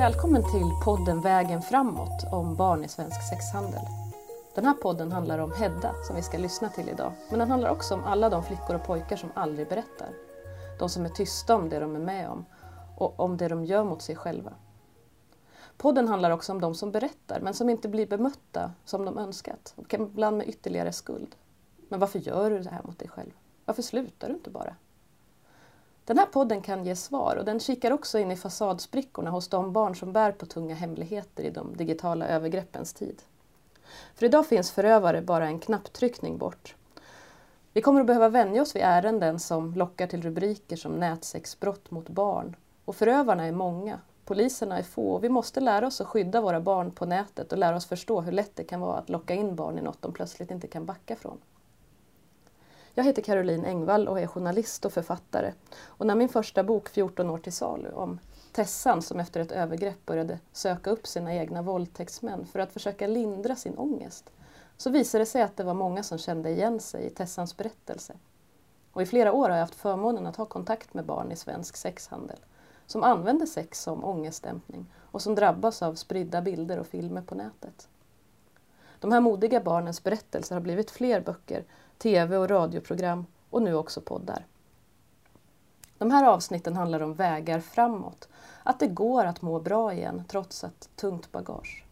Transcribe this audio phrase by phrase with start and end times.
[0.00, 3.80] Välkommen till podden Vägen framåt om barn i svensk sexhandel.
[4.54, 7.12] Den här podden handlar om Hedda som vi ska lyssna till idag.
[7.30, 10.08] Men den handlar också om alla de flickor och pojkar som aldrig berättar.
[10.78, 12.44] De som är tysta om det de är med om
[12.96, 14.52] och om det de gör mot sig själva.
[15.76, 19.74] Podden handlar också om de som berättar men som inte blir bemötta som de önskat
[19.76, 21.36] och ibland med ytterligare skuld.
[21.88, 23.32] Men varför gör du det här mot dig själv?
[23.64, 24.76] Varför slutar du inte bara?
[26.04, 29.72] Den här podden kan ge svar och den kikar också in i fasadsprickorna hos de
[29.72, 33.22] barn som bär på tunga hemligheter i de digitala övergreppens tid.
[34.14, 36.74] För idag finns förövare bara en knapptryckning bort.
[37.72, 42.08] Vi kommer att behöva vänja oss vid ärenden som lockar till rubriker som nätsexbrott mot
[42.08, 42.56] barn.
[42.84, 46.60] Och förövarna är många, poliserna är få och vi måste lära oss att skydda våra
[46.60, 49.56] barn på nätet och lära oss förstå hur lätt det kan vara att locka in
[49.56, 51.38] barn i något de plötsligt inte kan backa från.
[52.94, 55.52] Jag heter Caroline Engvall och är journalist och författare.
[55.84, 58.18] Och när min första bok 14 år till salu om
[58.52, 63.56] Tessan som efter ett övergrepp började söka upp sina egna våldtäktsmän för att försöka lindra
[63.56, 64.30] sin ångest
[64.76, 68.14] så visade det sig att det var många som kände igen sig i Tessans berättelse.
[68.92, 71.76] Och i flera år har jag haft förmånen att ha kontakt med barn i svensk
[71.76, 72.38] sexhandel
[72.86, 77.88] som använder sex som ångestdämpning och som drabbas av spridda bilder och filmer på nätet.
[78.98, 81.64] De här modiga barnens berättelser har blivit fler böcker
[82.02, 84.46] tv och radioprogram och nu också poddar.
[85.98, 88.28] De här avsnitten handlar om vägar framåt,
[88.62, 91.84] att det går att må bra igen trots ett tungt bagage.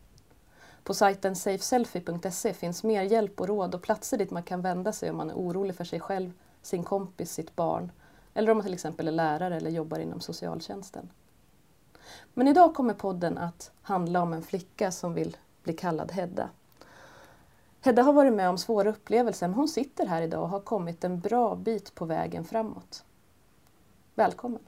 [0.84, 5.10] På sajten safeselfie.se finns mer hjälp och råd och platser dit man kan vända sig
[5.10, 7.92] om man är orolig för sig själv, sin kompis, sitt barn
[8.34, 11.10] eller om man till exempel är lärare eller jobbar inom socialtjänsten.
[12.34, 16.48] Men idag kommer podden att handla om en flicka som vill bli kallad Hedda.
[17.80, 21.04] Hedda har varit med om svåra upplevelser men hon sitter här idag och har kommit
[21.04, 23.04] en bra bit på vägen framåt.
[24.14, 24.62] Välkommen!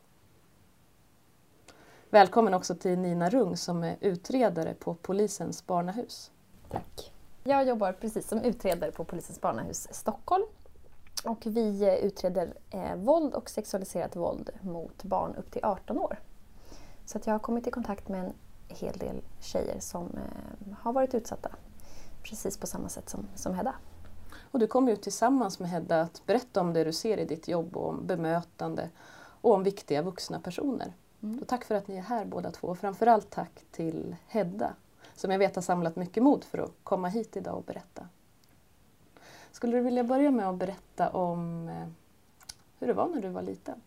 [2.11, 6.31] Välkommen också till Nina Rung som är utredare på polisens barnahus.
[6.69, 7.13] Tack.
[7.45, 10.45] Jag jobbar precis som utredare på polisens barnahus Stockholm.
[11.25, 16.21] Och vi eh, utreder eh, våld och sexualiserat våld mot barn upp till 18 år.
[17.05, 18.33] Så att jag har kommit i kontakt med en
[18.69, 21.51] hel del tjejer som eh, har varit utsatta
[22.23, 23.75] precis på samma sätt som, som Hedda.
[24.51, 27.49] Och du kommer ju tillsammans med Hedda att berätta om det du ser i ditt
[27.49, 28.89] jobb och om bemötande
[29.41, 30.93] och om viktiga vuxna personer.
[31.23, 31.39] Mm.
[31.39, 34.75] Och tack för att ni är här båda två och framförallt tack till Hedda
[35.21, 38.09] som jag vet har samlat mycket mod för att komma hit idag och berätta.
[39.53, 41.89] Skulle du vilja börja med att berätta om eh,
[42.79, 43.81] hur det var när du var liten?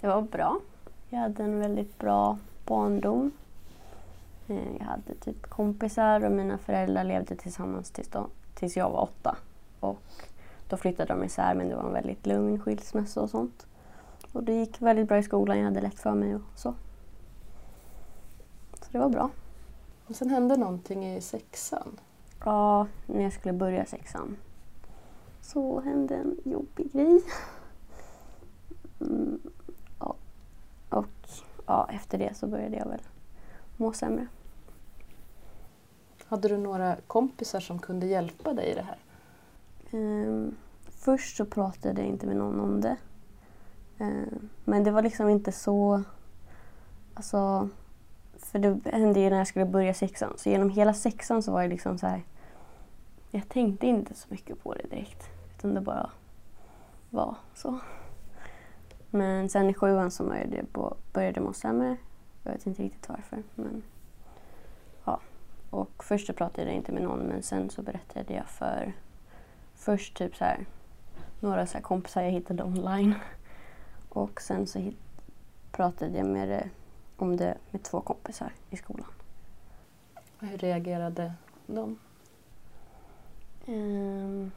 [0.00, 0.60] Det var bra.
[1.08, 3.32] Jag hade en väldigt bra barndom.
[4.46, 9.02] Eh, jag hade typ kompisar och mina föräldrar levde tillsammans tills, då, tills jag var
[9.02, 9.36] åtta.
[9.80, 9.98] Och
[10.68, 13.66] då flyttade de isär men det var en väldigt lugn skilsmässa och sånt.
[14.32, 16.74] Och det gick väldigt bra i skolan, jag hade lätt för mig och så.
[18.82, 19.30] Så det var bra.
[20.06, 22.00] Och sen hände någonting i sexan?
[22.44, 24.36] Ja, när jag skulle börja sexan
[25.40, 27.22] så hände en jobbig grej.
[29.00, 29.40] Mm,
[30.00, 30.14] ja.
[30.88, 31.28] Och
[31.66, 33.00] ja, efter det så började jag väl
[33.76, 34.26] må sämre.
[36.28, 38.98] Hade du några kompisar som kunde hjälpa dig i det här?
[39.90, 40.56] Um,
[40.88, 42.96] först så pratade jag inte med någon om det.
[43.98, 46.02] Um, men det var liksom inte så...
[47.14, 47.68] Alltså,
[48.38, 50.32] för det hände ju när jag skulle börja sexan.
[50.36, 52.22] Så genom hela sexan så var jag liksom så här...
[53.30, 55.22] Jag tänkte inte så mycket på det direkt.
[55.56, 56.10] Utan det bara
[57.10, 57.78] var så.
[59.10, 60.24] Men sen i sjuan så
[61.12, 61.96] började jag må sämre.
[62.46, 63.42] Jag vet inte riktigt varför.
[63.54, 63.82] Men
[65.04, 65.20] ja.
[65.70, 68.92] Och först så pratade jag inte med någon men sen så berättade jag för
[69.74, 70.66] först typ så här,
[71.40, 73.14] några så kompisar jag hittade online.
[74.08, 74.92] Och sen så
[75.72, 76.70] pratade jag med det,
[77.16, 79.10] om det med två kompisar i skolan.
[80.40, 81.32] Hur reagerade
[81.66, 81.98] de?
[83.66, 84.50] Um,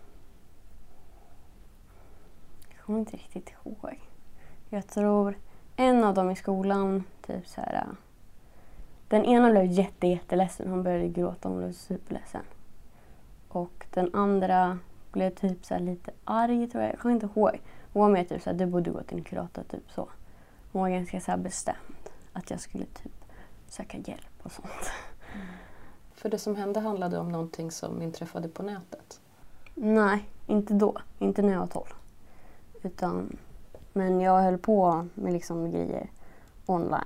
[2.70, 4.00] jag kommer inte riktigt ihåg.
[4.70, 5.38] Jag tror
[5.80, 7.88] en av dem i skolan, typ så här...
[9.08, 10.70] Den ena blev jätte, jätteledsen.
[10.70, 11.50] Hon började gråta.
[11.50, 12.42] Hon blev superledsen.
[13.48, 14.80] Och den andra
[15.12, 16.94] blev typ så lite arg, tror jag.
[16.94, 17.62] Jag kommer inte ihåg.
[17.94, 20.10] Hon var mer typ så här, du borde gå till en kurator, typ så.
[20.72, 22.10] Hon var ganska så bestämd.
[22.34, 23.26] Att jag skulle typ
[23.68, 24.92] söka hjälp och sånt.
[25.34, 25.48] Mm.
[26.14, 29.22] För det som hände handlade om någonting som inträffade på nätet?
[29.76, 30.98] Nej, inte då.
[31.20, 31.86] Inte när jag var 12.
[32.84, 33.38] Utan
[34.00, 36.10] men jag höll på med liksom grejer
[36.66, 37.04] online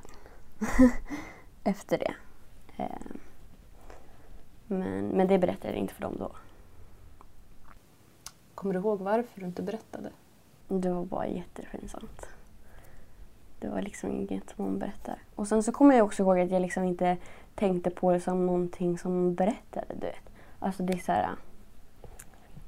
[1.63, 2.13] efter det.
[2.77, 3.15] Eh,
[4.67, 6.31] men, men det berättade jag inte för dem då.
[8.55, 10.11] Kommer du ihåg varför du inte berättade?
[10.67, 12.27] Det var bara jättepinsamt.
[13.59, 15.17] det var liksom inget som hon berättade.
[15.35, 17.17] Och sen så kommer jag också ihåg att jag liksom inte
[17.55, 19.85] tänkte på det som någonting som berättade.
[19.93, 20.29] Du vet.
[20.59, 21.29] Alltså det är så här,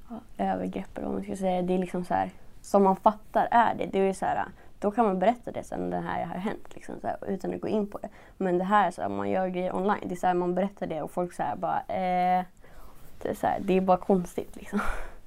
[0.10, 1.62] ja, övergrepp eller vad man ska säga.
[1.62, 2.32] Det är liksom så här,
[2.66, 3.86] som man fattar är det.
[3.86, 4.46] Det är så här,
[4.80, 7.68] då kan man berätta det sen det här har hänt liksom, här, utan att gå
[7.68, 8.10] in på det.
[8.38, 10.04] Men det här, så här, man gör grejer online.
[10.06, 12.46] Det är så här, man berättar det och folk så bara eh,
[13.22, 14.80] det, är så det är bara konstigt liksom.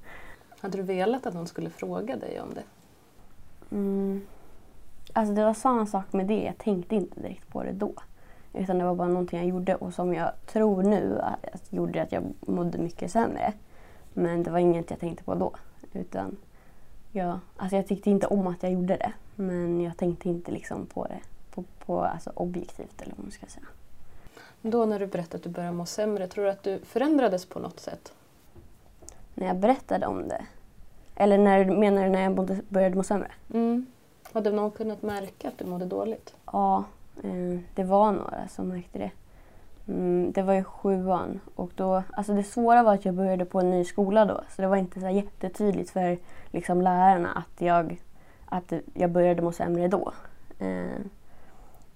[0.61, 2.63] Hade du velat att någon skulle fråga dig om det?
[3.71, 4.21] Mm.
[5.13, 6.43] Alltså det var samma sak med det.
[6.43, 7.93] Jag tänkte inte direkt på det då.
[8.53, 12.11] Utan det var bara någonting jag gjorde och som jag tror nu att, gjorde att
[12.11, 13.53] jag mådde mycket sämre.
[14.13, 15.51] Men det var inget jag tänkte på då.
[15.93, 16.37] Utan
[17.11, 19.11] jag, alltså jag tyckte inte om att jag gjorde det.
[19.35, 21.19] Men jag tänkte inte liksom på det
[21.51, 23.65] på, på, alltså objektivt eller vad man ska säga.
[24.61, 27.59] Då när du berättade att du började må sämre, tror du att du förändrades på
[27.59, 28.13] något sätt?
[29.33, 30.45] När jag berättade om det?
[31.15, 33.31] Eller när, menar du när jag började må sämre?
[33.53, 33.85] Mm.
[34.31, 36.35] Hade någon kunnat märka att du mådde dåligt?
[36.45, 36.83] Ja,
[37.23, 39.11] eh, det var några som märkte det.
[39.89, 43.59] Mm, det var i sjuan och då, alltså det svåra var att jag började på
[43.59, 46.17] en ny skola då så det var inte så jättetydligt för
[46.51, 48.01] liksom, lärarna att jag,
[48.45, 50.13] att jag började må sämre då.
[50.59, 51.01] Eh,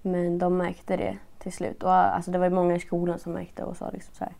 [0.01, 1.83] men de märkte det till slut.
[1.83, 4.33] Och, alltså, det var många i skolan som märkte och sa liksom så här,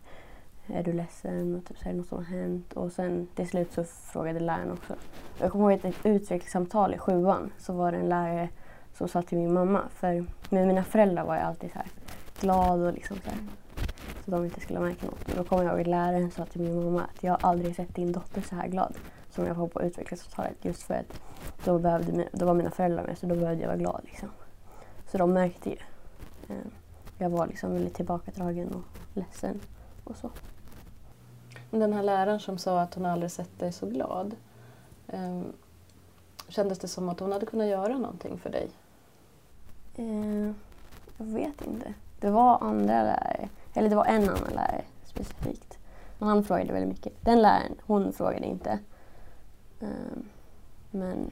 [0.78, 1.56] är du ledsen?
[1.56, 2.72] Och typ, så är det något som har hänt?
[2.72, 4.94] Och sen till slut så frågade läraren också.
[5.40, 8.48] Jag kommer ihåg ett utvecklingssamtal i sjuan så var det en lärare
[8.94, 11.88] som sa till min mamma, för med mina föräldrar var jag alltid så här
[12.44, 13.38] glad och liksom så här,
[14.24, 15.28] så de inte skulle märka något.
[15.28, 17.94] Men då kommer jag ihåg att läraren sa till min mamma att jag aldrig sett
[17.94, 18.94] din dotter så här glad
[19.30, 21.20] som jag var på utvecklingssamtalet just för att
[21.64, 24.00] då, behövde, då var mina föräldrar med så då behövde jag vara glad.
[24.04, 24.28] Liksom.
[25.10, 25.76] Så de märkte ju.
[26.48, 26.66] Eh,
[27.18, 29.60] jag var liksom väldigt tillbakadragen och ledsen
[30.04, 30.30] och så.
[31.70, 34.36] Den här läraren som sa att hon aldrig sett dig så glad.
[35.06, 35.52] Um,
[36.48, 38.70] kändes det som att hon hade kunnat göra någonting för dig?
[39.98, 40.52] Uh,
[41.16, 41.94] jag vet inte.
[42.24, 45.78] Det var andra lärare, eller det var en annan lärare specifikt.
[46.18, 47.12] Men han frågade väldigt mycket.
[47.24, 48.78] Den läraren, hon frågade inte.
[49.80, 50.28] Um,
[50.90, 51.30] men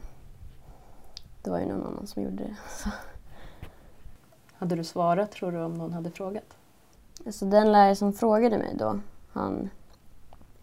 [1.43, 2.57] det var ju någon annan som gjorde det.
[2.69, 2.89] Så.
[4.53, 6.57] Hade du svarat tror du om någon hade frågat?
[7.27, 9.01] Alltså den lärare som frågade mig då,
[9.33, 9.71] han,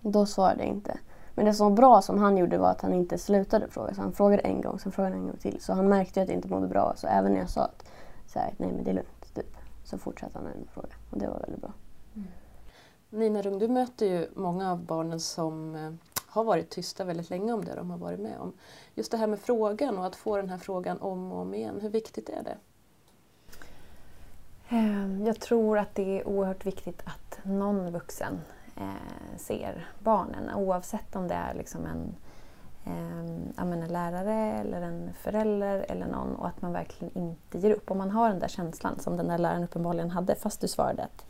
[0.01, 0.99] då svarade jag inte.
[1.35, 3.93] Men det som var bra som han gjorde var att han inte slutade fråga.
[3.93, 5.61] Så han frågade en gång, sen frågade han en gång till.
[5.61, 6.93] Så han märkte att jag inte mådde bra.
[6.95, 7.85] Så även när jag sa att
[8.27, 9.19] så här, nej men det är lugnt,
[9.89, 10.95] så fortsatte han ändå fråga.
[11.09, 11.74] Och det var väldigt bra.
[12.15, 12.27] Mm.
[13.09, 15.91] Nina Rung, du möter ju många av barnen som eh,
[16.25, 18.53] har varit tysta väldigt länge om det de har varit med om.
[18.95, 21.80] Just det här med frågan och att få den här frågan om och om igen,
[21.81, 22.57] hur viktigt är det?
[24.69, 28.42] Ehm, jag tror att det är oerhört viktigt att någon vuxen
[28.75, 32.15] eh, ser barnen oavsett om det är liksom en,
[32.85, 37.91] eh, en lärare eller en förälder eller någon och att man verkligen inte ger upp.
[37.91, 41.03] Om man har den där känslan som den där läraren uppenbarligen hade fast du svarade
[41.03, 41.25] att,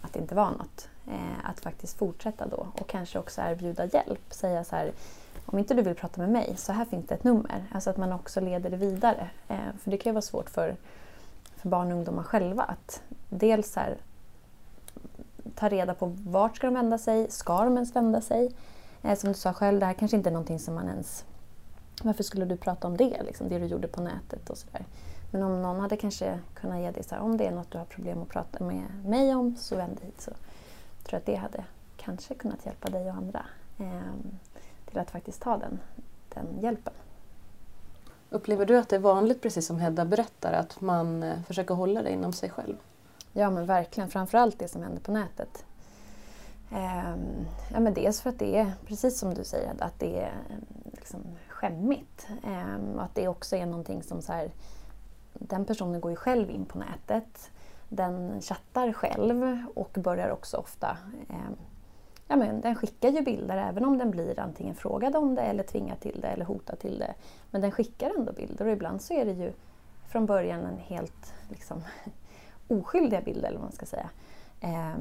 [0.00, 0.88] att det inte var något.
[1.06, 4.32] Eh, att faktiskt fortsätta då och kanske också erbjuda hjälp.
[4.34, 4.92] Säga så här,
[5.46, 7.64] om inte du vill prata med mig, så här finns det ett nummer.
[7.72, 9.30] Alltså att man också leder det vidare.
[9.48, 10.76] Eh, för det kan ju vara svårt för
[11.58, 12.62] för barn och ungdomar själva.
[12.62, 13.96] Att dels här,
[15.54, 18.54] ta reda på vart ska de vända sig, ska de ens vända sig?
[19.02, 21.24] Eh, som du sa själv, det här kanske inte är någonting som man ens...
[22.02, 24.84] Varför skulle du prata om det, liksom, det du gjorde på nätet och sådär.
[25.30, 27.78] Men om någon hade kanske kunnat ge dig så här, om det är något du
[27.78, 30.20] har problem att prata med mig om så vänd dig hit.
[30.20, 30.40] Så tror
[31.10, 31.64] jag att det hade
[31.96, 33.46] kanske kunnat hjälpa dig och andra
[33.78, 34.00] eh,
[34.86, 35.78] till att faktiskt ta den,
[36.34, 36.92] den hjälpen.
[38.30, 42.02] Upplever du att det är vanligt, precis som Hedda berättar, att man eh, försöker hålla
[42.02, 42.76] det inom sig själv?
[43.32, 45.64] Ja men verkligen, framförallt det som händer på nätet.
[46.70, 50.32] Ehm, ja, men dels för att det är, precis som du säger, att det är
[50.50, 52.28] ehm, liksom skämmigt.
[52.44, 54.50] Ehm, och att det också är någonting som så här,
[55.32, 57.50] den personen går ju själv in på nätet.
[57.88, 60.96] Den chattar själv och börjar också ofta
[61.28, 61.50] eh,
[62.28, 65.62] ja, men den skickar ju bilder även om den blir antingen frågad om det eller
[65.62, 67.14] tvingad till det eller hotad till det.
[67.50, 69.52] Men den skickar ändå bilder och ibland så är det ju
[70.08, 71.82] från början en helt liksom,
[72.68, 74.10] oskyldiga bilder eller vad man ska säga.
[74.60, 74.96] Eh,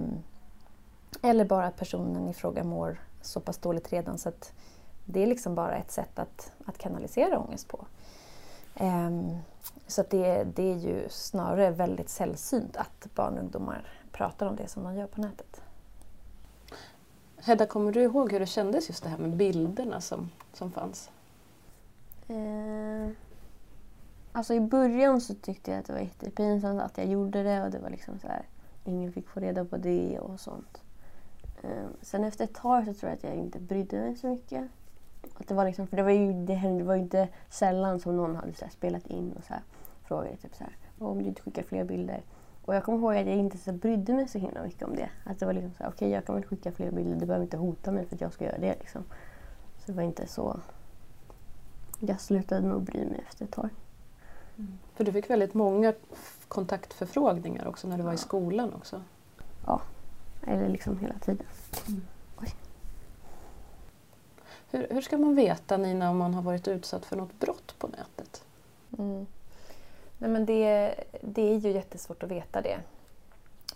[1.21, 4.53] eller bara att personen i fråga mår så pass dåligt redan så att
[5.05, 7.85] det är liksom bara ett sätt att, att kanalisera ångest på.
[8.75, 9.11] Eh,
[9.87, 14.55] så att det, det är ju snarare väldigt sällsynt att barn och ungdomar pratar om
[14.55, 15.61] det som de gör på nätet.
[17.37, 21.11] Hedda, kommer du ihåg hur det kändes just det här med bilderna som, som fanns?
[22.27, 23.09] Eh,
[24.31, 27.71] alltså i början så tyckte jag att det var jättepinsamt att jag gjorde det och
[27.71, 28.45] det var liksom så här,
[28.83, 30.81] ingen fick få reda på det och sånt.
[31.61, 34.67] Eh, sen efter ett tag så tror jag att jag inte brydde mig så mycket.
[35.37, 37.99] Att det var liksom, för det var ju det hände, det var ju inte sällan
[37.99, 39.61] som någon hade så spelat in och så här,
[40.03, 42.21] frågade typ så här, om du inte skickar fler bilder.
[42.65, 45.09] Och jag kommer ihåg att jag inte så brydde mig så himla mycket om det.
[45.23, 47.25] Att det var liksom så här, okej okay, jag kan väl skicka fler bilder, du
[47.25, 48.75] behöver inte hota mig för att jag ska göra det.
[48.79, 49.03] Liksom.
[49.77, 50.59] Så det var inte så...
[51.99, 53.69] Jag slutade nog bry mig efter ett tag.
[54.57, 54.77] Mm.
[54.93, 55.93] För du fick väldigt många
[56.47, 59.01] kontaktförfrågningar också när du var i skolan också.
[59.65, 59.81] Ja,
[60.47, 61.45] eller liksom hela tiden.
[61.87, 62.01] Mm.
[64.71, 67.87] Hur, hur ska man veta Nina om man har varit utsatt för något brott på
[67.87, 68.43] nätet?
[68.97, 69.25] Mm.
[70.17, 72.79] Nej, men det, det är ju jättesvårt att veta det.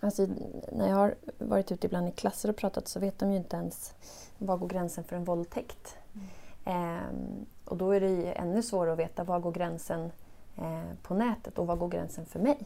[0.00, 0.26] Alltså,
[0.72, 3.56] när jag har varit ute ibland i klasser och pratat så vet de ju inte
[3.56, 3.94] ens
[4.38, 5.96] var går gränsen för en våldtäkt.
[6.14, 6.26] Mm.
[6.64, 10.12] Ehm, och då är det ju ännu svårare att veta var går gränsen
[10.56, 12.58] eh, på nätet och var går gränsen för mig.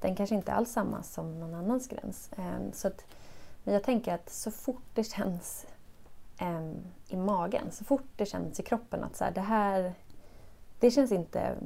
[0.00, 2.30] Den kanske inte alls samma som någon annans gräns.
[2.36, 3.04] Ehm, så att,
[3.68, 5.66] men jag tänker att så fort det känns
[6.38, 6.70] eh,
[7.08, 9.94] i magen, så fort det känns i kroppen att så här, det här
[10.80, 11.56] det känns, inte,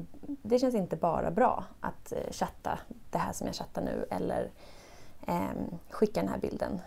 [0.43, 2.79] det känns inte bara bra att eh, chatta
[3.11, 4.51] det här som jag chattar nu eller
[5.27, 5.51] eh,
[5.91, 6.81] skicka den här bilden.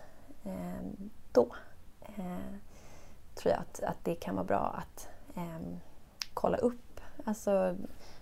[0.44, 1.48] Eh, då
[2.02, 2.54] eh,
[3.34, 5.80] tror jag att, att det kan vara bra att ehm,
[6.34, 7.00] kolla upp.
[7.24, 7.76] Alltså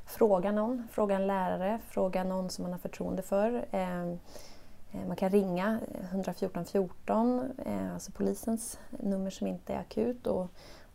[0.06, 3.66] fråga någon, fråga en lärare, fråga någon som man har förtroende för.
[3.70, 4.18] Ehm,
[4.94, 10.50] Eh, man kan ringa 114 14, eh, alltså polisens nummer som inte är akut och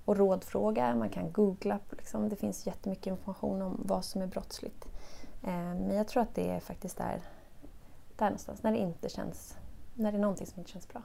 [0.10, 0.96] och rådfråga.
[0.96, 1.80] Man kan googla.
[1.90, 2.30] Liksom.
[2.30, 4.86] Det finns jättemycket information om vad som är brottsligt.
[5.44, 7.22] Eh, men jag tror att det är faktiskt där,
[8.16, 9.58] där någonstans, när det inte känns,
[9.94, 11.02] när det är någonting som inte känns bra.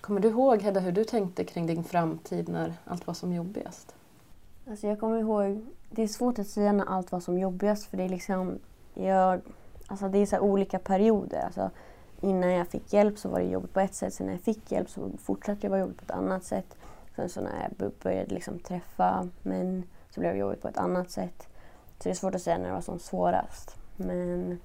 [0.00, 3.94] Kommer du ihåg Hedda hur du tänkte kring din framtid när allt var som jobbigast?
[4.68, 7.96] Alltså jag kommer ihåg, det är svårt att säga när allt var som jobbigast för
[7.96, 8.58] det är liksom,
[8.94, 9.40] jag,
[9.92, 11.40] alltså det är så olika perioder.
[11.44, 11.70] Alltså
[12.20, 14.72] innan jag fick hjälp så var det jobbigt på ett sätt, sen när jag fick
[14.72, 16.76] hjälp så fortsatte det vara jobbigt på ett annat sätt.
[17.16, 21.10] Sen så när jag började liksom träffa män så blev det jobbigt på ett annat
[21.10, 21.48] sätt.
[21.98, 23.76] Så det är svårt att säga när det var som svårast.
[23.96, 24.60] Men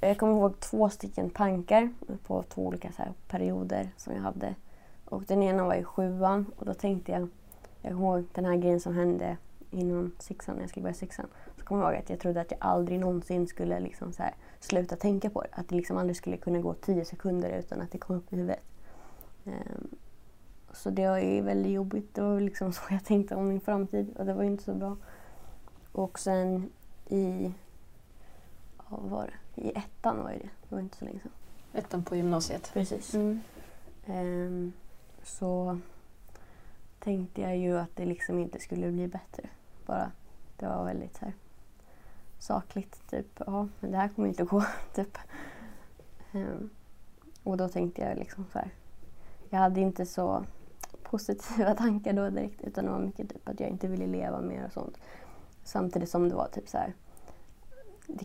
[0.00, 1.90] jag kommer ihåg två stycken tankar
[2.26, 4.54] på två olika så perioder som jag hade.
[5.04, 7.28] Och den ena var i sjuan och då tänkte jag,
[7.82, 9.36] jag kommer ihåg den här grejen som hände
[9.70, 11.26] inom sexan, när jag skulle börja sexan.
[11.70, 14.96] Kommer jag ihåg att jag trodde att jag aldrig någonsin skulle liksom så här, sluta
[14.96, 15.48] tänka på det.
[15.52, 18.36] Att det liksom aldrig skulle kunna gå tio sekunder utan att det kom upp i
[18.36, 18.62] huvudet.
[19.44, 19.88] Um,
[20.72, 22.14] så det ju väldigt jobbigt.
[22.14, 24.74] Det var liksom så jag tänkte om min framtid och det var ju inte så
[24.74, 24.96] bra.
[25.92, 26.70] Och sen
[27.08, 27.52] i,
[28.78, 29.62] ja, vad var det?
[29.62, 30.50] I ettan var det det.
[30.68, 31.32] var inte så länge sedan.
[31.72, 32.70] Ettan på gymnasiet?
[32.72, 33.14] Precis.
[33.14, 33.40] Mm.
[34.06, 34.72] Um,
[35.22, 35.78] så
[36.98, 39.48] tänkte jag ju att det liksom inte skulle bli bättre.
[39.86, 40.12] Bara,
[40.56, 41.34] det var väldigt så här,
[42.40, 43.10] sakligt.
[43.10, 44.64] Typ, ja, men det här kommer inte att gå.
[44.94, 45.18] typ.
[46.32, 46.70] Um,
[47.42, 48.70] och då tänkte jag liksom så här.
[49.50, 50.44] Jag hade inte så
[51.02, 54.64] positiva tankar då direkt utan det var mycket typ att jag inte ville leva mer
[54.66, 54.98] och sånt.
[55.64, 56.94] Samtidigt som det var typ så här.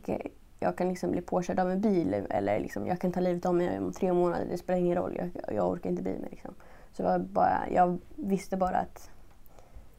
[0.05, 0.19] Kan,
[0.60, 3.55] jag kan liksom bli påkörd av en bil eller liksom, jag kan ta livet av
[3.55, 4.45] mig om tre månader.
[4.50, 5.15] Det spelar ingen roll.
[5.17, 6.29] Jag, jag orkar inte bry mig.
[6.29, 6.53] Liksom.
[6.91, 9.10] Så jag, bara, jag visste bara att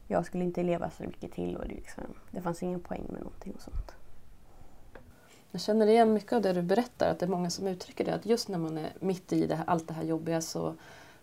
[0.07, 3.19] jag skulle inte leva så mycket till och det, liksom, det fanns ingen poäng med
[3.19, 3.95] någonting och sånt.
[5.51, 8.13] Jag känner igen mycket av det du berättar, att det är många som uttrycker det,
[8.13, 10.75] att just när man är mitt i det här, allt det här jobbiga så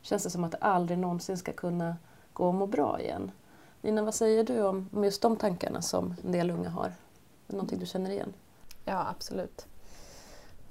[0.02, 1.96] känns det som att det aldrig någonsin ska kunna
[2.32, 3.30] gå och må bra igen.
[3.80, 6.86] Nina, vad säger du om, om just de tankarna som en del unga har?
[6.86, 6.92] Är
[7.46, 8.32] det någonting du känner igen?
[8.84, 9.66] Ja, absolut.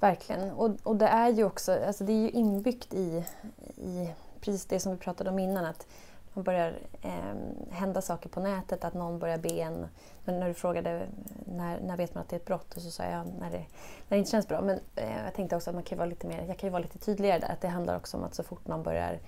[0.00, 0.50] Verkligen.
[0.50, 3.24] Och, och det är ju också alltså det är ju inbyggt i,
[3.76, 5.64] i precis det som vi pratade om innan.
[5.64, 5.86] Att
[6.34, 7.34] man börjar eh,
[7.70, 9.88] hända saker på nätet, att någon börjar be en...
[10.24, 11.06] När du frågade
[11.46, 13.58] när, när vet man att det är ett brott och så sa jag när det,
[14.08, 14.60] när det inte känns bra.
[14.60, 16.82] Men eh, jag tänkte också att man kan vara lite mer, jag kan ju vara
[16.82, 17.52] lite tydligare där.
[17.52, 19.18] Att det handlar också om att så fort någon börjar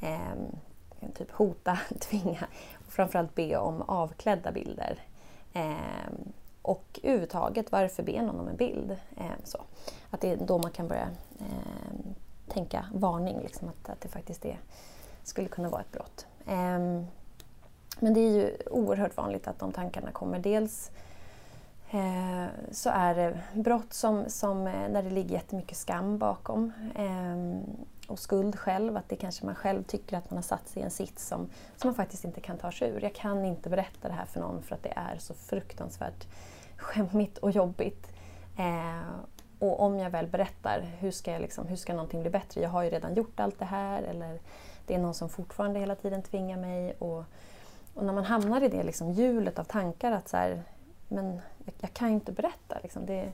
[0.00, 2.46] eh, typ hota, tvinga
[2.86, 4.98] och framförallt be om avklädda bilder.
[5.52, 5.74] Eh,
[6.62, 8.96] och överhuvudtaget, varför be någon om en bild?
[9.16, 9.58] Eh, så.
[10.10, 11.08] Att det är då man kan börja
[11.40, 11.92] eh,
[12.48, 14.60] tänka varning, liksom, att, att det faktiskt är,
[15.22, 16.26] skulle kunna vara ett brott.
[16.46, 17.06] Ehm,
[18.00, 20.38] men det är ju oerhört vanligt att de tankarna kommer.
[20.38, 20.90] Dels
[21.90, 27.62] eh, så är det brott som, som, eh, där det ligger jättemycket skam bakom ehm,
[28.08, 28.96] och skuld själv.
[28.96, 31.48] Att det kanske man själv tycker att man har satt sig i en sits som,
[31.76, 33.02] som man faktiskt inte kan ta sig ur.
[33.02, 36.26] Jag kan inte berätta det här för någon för att det är så fruktansvärt
[36.76, 38.12] skämmigt och jobbigt.
[38.58, 39.14] Eh,
[39.58, 42.60] och om jag väl berättar, hur ska, jag liksom, hur ska någonting bli bättre?
[42.60, 44.02] Jag har ju redan gjort allt det här.
[44.02, 44.40] Eller
[44.92, 46.94] det är någon som fortfarande hela tiden tvingar mig.
[46.98, 47.24] Och,
[47.94, 50.62] och när man hamnar i det liksom, hjulet av tankar att så här,
[51.08, 52.78] men jag, jag kan ju inte berätta.
[52.82, 53.32] Liksom, det,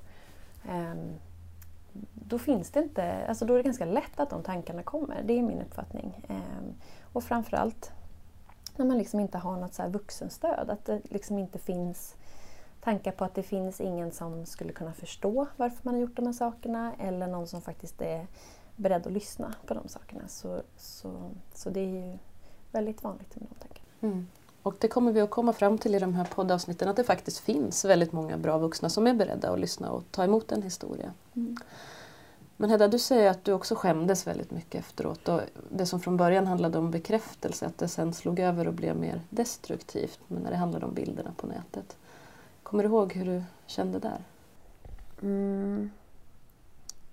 [0.68, 1.14] um,
[2.14, 5.22] då finns det inte, alltså då är det ganska lätt att de tankarna kommer.
[5.22, 6.26] Det är min uppfattning.
[6.28, 6.74] Um,
[7.12, 7.92] och framförallt
[8.76, 10.70] när man liksom inte har något så här vuxenstöd.
[10.70, 12.16] Att det liksom inte finns
[12.80, 16.26] tankar på att det finns ingen som skulle kunna förstå varför man har gjort de
[16.26, 18.26] här sakerna eller någon som faktiskt är
[18.78, 20.28] beredd att lyssna på de sakerna.
[20.28, 22.18] Så, så, så det är ju
[22.73, 23.88] väldigt vanligt med de tankarna.
[24.00, 24.26] Mm.
[24.62, 27.38] Och det kommer vi att komma fram till i de här poddavsnitten att det faktiskt
[27.38, 31.12] finns väldigt många bra vuxna som är beredda att lyssna och ta emot en historia.
[31.35, 31.56] Mm.
[32.56, 35.28] Men Hedda, du säger att du också skämdes väldigt mycket efteråt.
[35.28, 38.97] Och det som från början handlade om bekräftelse, att det sen slog över och blev
[38.97, 41.97] mer destruktivt men när det handlade om bilderna på nätet.
[42.62, 44.25] Kommer du ihåg hur du kände där?
[45.23, 45.90] Mm.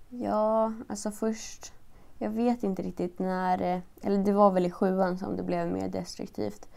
[0.08, 1.72] Ja, alltså först...
[2.18, 3.82] Jag vet inte riktigt när...
[4.02, 6.68] Eller det var väl i sjuan som det blev mer destruktivt.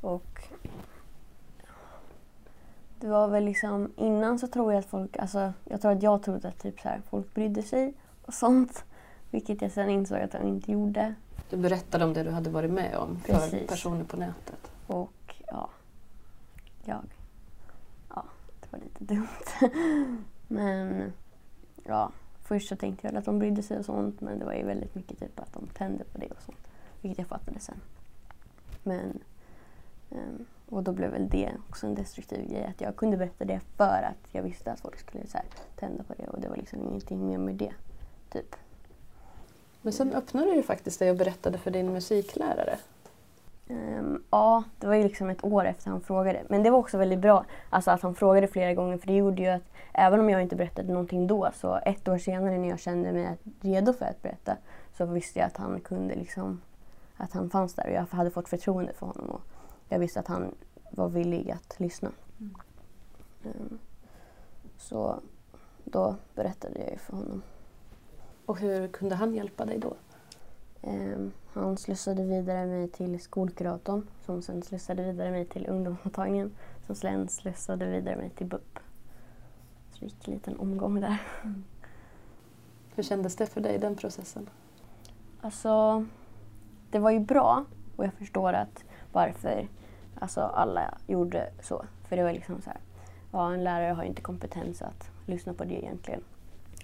[0.00, 0.48] Och
[3.00, 6.22] det var väl liksom, innan så tror jag att folk, alltså jag tror att jag
[6.22, 7.94] trodde att typ så här, folk brydde sig
[8.26, 8.84] och sånt.
[9.30, 11.14] Vilket jag sen insåg att de inte gjorde.
[11.50, 13.68] Du berättade om det du hade varit med om för Precis.
[13.68, 14.72] personer på nätet.
[14.86, 15.70] Och ja,
[16.84, 17.04] jag,
[18.14, 18.24] ja,
[18.60, 19.72] det var lite dumt.
[20.48, 21.12] men
[21.84, 22.10] ja,
[22.48, 24.94] först så tänkte jag att de brydde sig och sånt men det var ju väldigt
[24.94, 26.68] mycket typ att de tände på det och sånt.
[27.00, 27.80] Vilket jag fattade sen.
[28.82, 29.20] Men
[30.10, 32.64] Um, och då blev väl det också en destruktiv grej.
[32.64, 36.02] Att jag kunde berätta det för att jag visste att folk skulle så här, tända
[36.02, 37.72] på det och det var liksom ingenting mer med det.
[38.32, 38.56] Typ.
[39.82, 42.78] Men sen öppnade du ju faktiskt dig och berättade för din musiklärare.
[43.70, 46.42] Um, ja, det var ju liksom ett år efter han frågade.
[46.48, 49.42] Men det var också väldigt bra alltså att han frågade flera gånger för det gjorde
[49.42, 52.80] ju att även om jag inte berättade någonting då så ett år senare när jag
[52.80, 54.56] kände mig redo för att berätta
[54.92, 56.60] så visste jag att han kunde liksom
[57.16, 59.30] att han fanns där och jag hade fått förtroende för honom.
[59.30, 59.42] Och
[59.88, 60.54] jag visste att han
[60.90, 62.12] var villig att lyssna.
[62.40, 62.54] Mm.
[63.44, 63.78] Um,
[64.76, 65.20] så
[65.84, 67.42] då berättade jag ju för honom.
[68.46, 69.96] Och hur kunde han hjälpa dig då?
[70.82, 71.32] Um,
[71.64, 76.52] han slussade vidare mig till skolkuratorn som sen slussade vidare mig till ungdomsmottagningen
[76.86, 78.78] som sen slussade vidare mig till BUP.
[79.92, 81.22] Så det gick en liten omgång där.
[81.42, 81.64] Mm.
[82.94, 84.50] Hur kändes det för dig, den processen?
[85.40, 86.04] Alltså,
[86.90, 87.64] det var ju bra
[87.96, 89.68] och jag förstår att varför
[90.20, 91.84] alltså, alla gjorde så.
[92.08, 92.80] För det var liksom så här,
[93.32, 96.20] ja, en lärare har inte kompetens att lyssna på det egentligen.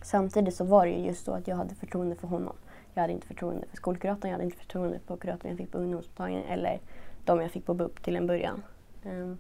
[0.03, 2.57] Samtidigt så var det ju just så att jag hade förtroende för honom.
[2.95, 5.79] Jag hade inte förtroende för skolkuratorn, jag hade inte förtroende på kuratorn jag fick på
[5.79, 6.81] ungdomsmottagningen eller
[7.25, 8.63] de jag fick på BUP till en början.
[9.05, 9.39] Um,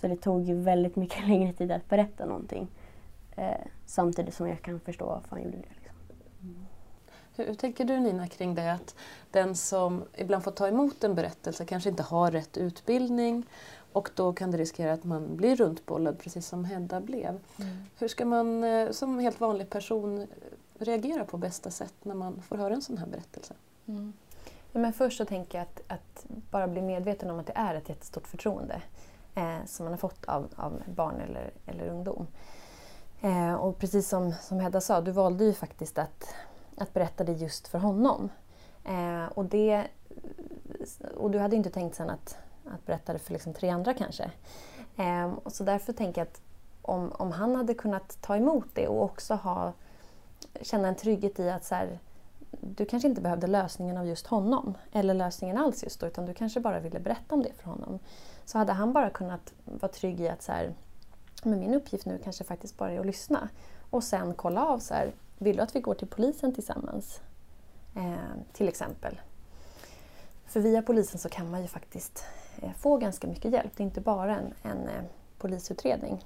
[0.00, 2.68] så det tog ju väldigt mycket längre tid att berätta någonting.
[3.38, 3.44] Uh,
[3.86, 5.74] samtidigt som jag kan förstå varför han gjorde det.
[5.80, 5.96] Liksom.
[6.42, 6.66] Mm.
[7.36, 8.94] Hur tänker du Nina kring det att
[9.30, 13.46] den som ibland får ta emot en berättelse kanske inte har rätt utbildning
[13.92, 17.28] och då kan det riskera att man blir runtbollad precis som Hedda blev.
[17.28, 17.76] Mm.
[17.98, 20.26] Hur ska man eh, som helt vanlig person
[20.82, 23.54] reagera på bästa sätt när man får höra en sån här berättelse?
[23.86, 24.12] Mm.
[24.72, 27.74] Ja, men först så tänker jag att, att, bara bli medveten om att det är
[27.74, 28.82] ett jättestort förtroende
[29.34, 32.26] eh, som man har fått av, av barn eller, eller ungdom.
[33.20, 36.34] Eh, och precis som, som Hedda sa, du valde ju faktiskt att
[36.80, 38.28] att berätta det just för honom.
[38.84, 39.86] Eh, och, det,
[41.16, 44.30] och du hade inte tänkt sen att, att berätta det för liksom tre andra kanske.
[44.96, 46.40] Eh, och så därför tänker jag att
[46.82, 49.72] om, om han hade kunnat ta emot det och också ha,
[50.62, 51.98] känna en trygghet i att så här,
[52.50, 56.34] du kanske inte behövde lösningen av just honom eller lösningen alls just då utan du
[56.34, 57.98] kanske bara ville berätta om det för honom.
[58.44, 60.74] Så hade han bara kunnat vara trygg i att så här,
[61.42, 63.48] men min uppgift nu kanske faktiskt bara är att lyssna
[63.90, 67.20] och sen kolla av så här, vill du att vi går till polisen tillsammans?
[67.96, 69.20] Eh, till exempel.
[70.46, 72.24] För via polisen så kan man ju faktiskt
[72.62, 73.72] eh, få ganska mycket hjälp.
[73.76, 75.02] Det är inte bara en, en eh,
[75.38, 76.24] polisutredning.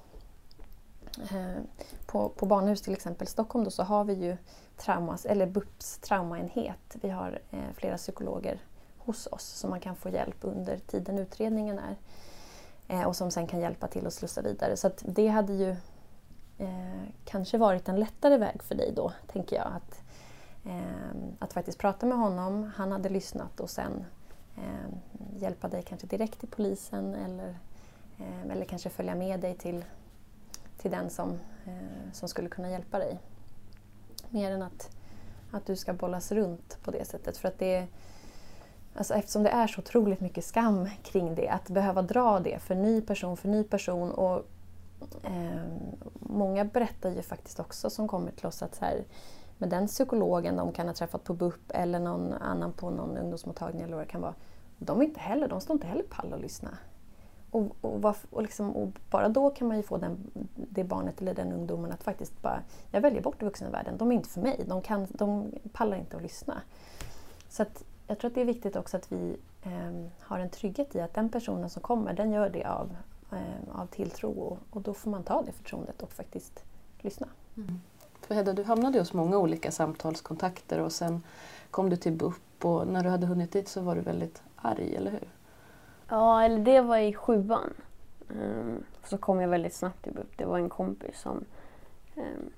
[1.17, 1.61] Eh,
[2.05, 4.37] på, på Barnhus till exempel Stockholm då, så har vi ju
[4.77, 6.95] traumas, eller BUPs traumaenhet.
[7.01, 8.61] Vi har eh, flera psykologer
[8.97, 11.95] hos oss som man kan få hjälp under tiden utredningen är.
[12.87, 14.77] Eh, och som sen kan hjälpa till att slussa vidare.
[14.77, 15.69] Så det hade ju
[16.57, 19.67] eh, kanske varit en lättare väg för dig då, tänker jag.
[19.67, 20.01] Att,
[20.65, 24.05] eh, att faktiskt prata med honom, han hade lyssnat och sen
[24.57, 24.97] eh,
[25.37, 27.59] hjälpa dig kanske direkt till polisen eller,
[28.17, 29.85] eh, eller kanske följa med dig till,
[30.77, 31.29] till den som,
[31.65, 33.19] eh, som skulle kunna hjälpa dig.
[34.29, 34.89] Mer än att,
[35.51, 37.37] att du ska bollas runt på det sättet.
[37.37, 37.87] För att det
[38.97, 42.75] Alltså eftersom det är så otroligt mycket skam kring det, att behöva dra det för
[42.75, 44.45] ny person för ny person och
[45.23, 45.61] eh,
[46.19, 49.03] många berättar ju faktiskt också som kommer till oss att så här,
[49.57, 53.81] med den psykologen de kan ha träffat på BUP eller någon annan på någon ungdomsmottagning
[53.81, 54.35] eller vad det kan vara.
[54.77, 56.77] De, inte heller, de står inte heller pall att lyssna.
[57.55, 60.17] Och, och, och, liksom, och, bara då kan man ju få den,
[60.55, 64.29] det barnet eller den ungdomen att faktiskt bara, jag väljer bort vuxenvärlden, de är inte
[64.29, 66.61] för mig, de, kan, de pallar inte att lyssna.
[67.49, 70.95] Så att jag tror att det är viktigt också att vi eh, har en trygghet
[70.95, 72.95] i att den personen som kommer, den gör det av
[73.31, 76.63] eh, av tilltro och, och, då får man ta det förtroendet och faktiskt
[76.99, 77.27] lyssna.
[77.57, 77.81] Mm.
[78.21, 81.23] För Hedda, du hamnade hos många olika samtalskontakter och sen
[81.71, 84.95] kom du till BUP och när du hade hunnit dit så var du väldigt arg,
[84.95, 85.29] eller hur?
[86.07, 87.73] Ja, eller det var i sjuan.
[88.27, 90.37] Um, så kom jag väldigt snabbt till BUP.
[90.37, 91.45] Det var en kompis som,
[92.15, 92.49] um,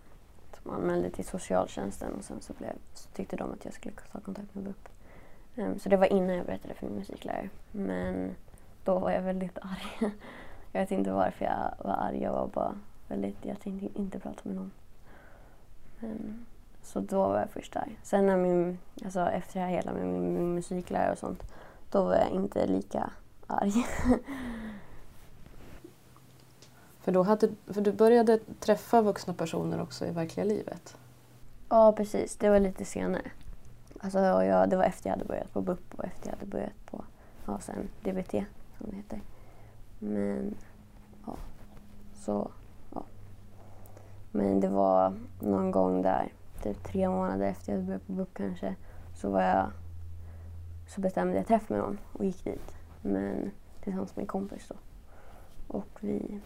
[0.62, 4.20] som anmälde till socialtjänsten och sen så, blev, så tyckte de att jag skulle ta
[4.20, 4.90] kontakt med BUP.
[5.56, 7.50] Um, så det var innan jag berättade för min musiklärare.
[7.72, 8.36] Men
[8.84, 10.12] då var jag väldigt arg.
[10.72, 12.22] jag vet inte varför jag var arg.
[12.22, 12.76] Jag var bara
[13.08, 14.72] väldigt, jag tänkte inte prata med någon.
[16.00, 16.46] Men,
[16.84, 18.00] så då var jag först arg.
[18.04, 21.54] Sen när min, alltså efter det här hela med min, min musiklärare och sånt,
[21.92, 23.10] då var jag inte lika
[23.48, 23.72] arg.
[27.00, 30.98] för, då hade, för du började träffa vuxna personer också i verkliga livet?
[31.70, 32.36] Ja, precis.
[32.38, 33.32] Det var lite senare.
[34.00, 36.86] Alltså, jag, det var efter jag hade börjat på BUP och efter jag hade börjat
[36.86, 37.04] på
[37.46, 38.32] ja, sen DBT,
[38.78, 39.22] som det heter.
[40.00, 40.56] Men,
[41.26, 41.36] ja.
[42.14, 42.52] Så,
[42.94, 43.04] ja.
[44.32, 46.34] Men det var någon gång där,
[46.64, 48.76] typ tre månader efter jag hade börjat på BUP kanske,
[49.16, 49.72] så var jag
[50.88, 52.77] så bestämde jag träff med någon och gick dit.
[53.02, 53.52] Men
[53.84, 54.76] tillsammans med en kompis då.
[55.68, 56.40] Och vi,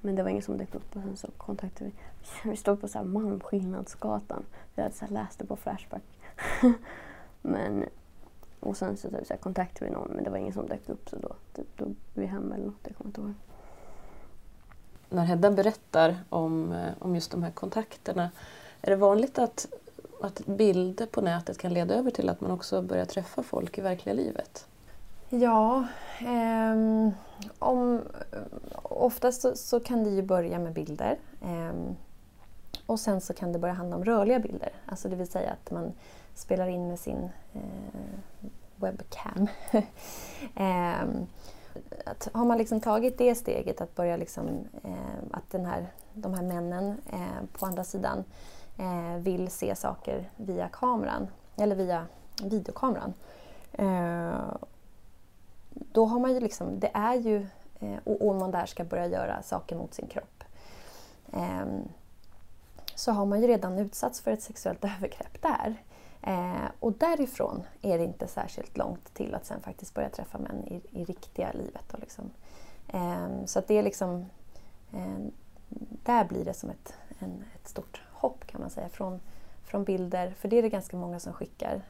[0.00, 1.96] men det var ingen som dök upp och sen så kontaktade vi.
[2.50, 4.44] Vi stod på så här Malmskillnadsgatan.
[4.74, 6.02] Vi hade så här läst det på Flashback.
[7.42, 7.84] men,
[8.60, 10.88] och sen så, typ så här, kontaktade vi någon men det var ingen som dök
[10.88, 12.80] upp så då typ, drog vi hem eller något.
[12.82, 13.34] Jag kommer inte ihåg.
[15.08, 18.30] När Hedda berättar om, eh, om just de här kontakterna,
[18.80, 19.66] är det vanligt att,
[20.22, 23.80] att bilder på nätet kan leda över till att man också börjar träffa folk i
[23.80, 24.66] verkliga livet?
[25.28, 25.84] Ja,
[26.20, 27.08] eh,
[27.58, 28.02] om,
[28.82, 31.18] oftast så, så, kan det ju börja med bilder.
[31.42, 31.92] Eh,
[32.86, 34.72] och sen så kan det börja handla om rörliga bilder.
[34.86, 35.92] Alltså det vill säga att man
[36.34, 39.48] spelar in med sin eh, webcam.
[40.54, 41.08] eh,
[42.06, 44.48] att har man liksom tagit det steget att börja liksom,
[44.82, 44.92] eh,
[45.30, 48.24] att den här, de här männen eh, på andra sidan
[48.78, 52.06] eh, vill se saker via kameran eller via
[52.42, 53.14] videokameran
[53.72, 54.56] eh,
[55.92, 57.46] då har man ju liksom, det är ju,
[57.80, 60.44] eh, och om man där ska börja göra saker mot sin kropp,
[61.32, 61.88] ehm,
[62.94, 65.74] så har man ju redan utsatts för ett sexuellt övergrepp där.
[66.22, 70.64] Eh, och därifrån är det inte särskilt långt till att sen faktiskt börja träffa män
[70.66, 71.92] i, i riktiga livet.
[71.92, 72.30] Och liksom.
[72.88, 74.26] Ehm, så att det är liksom,
[74.92, 75.30] ehm,
[76.04, 79.20] där blir det som ett, en, ett stort hopp kan man säga från,
[79.64, 81.82] från bilder, för det är det ganska många som skickar.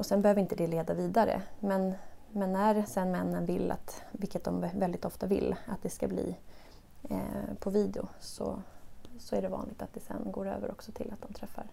[0.00, 1.42] Och sen behöver inte det leda vidare.
[1.58, 1.94] Men,
[2.32, 6.36] men när sen männen vill, att, vilket de väldigt ofta vill, att det ska bli
[7.10, 8.62] eh, på video så,
[9.18, 11.66] så är det vanligt att det sen går över också till att de träffar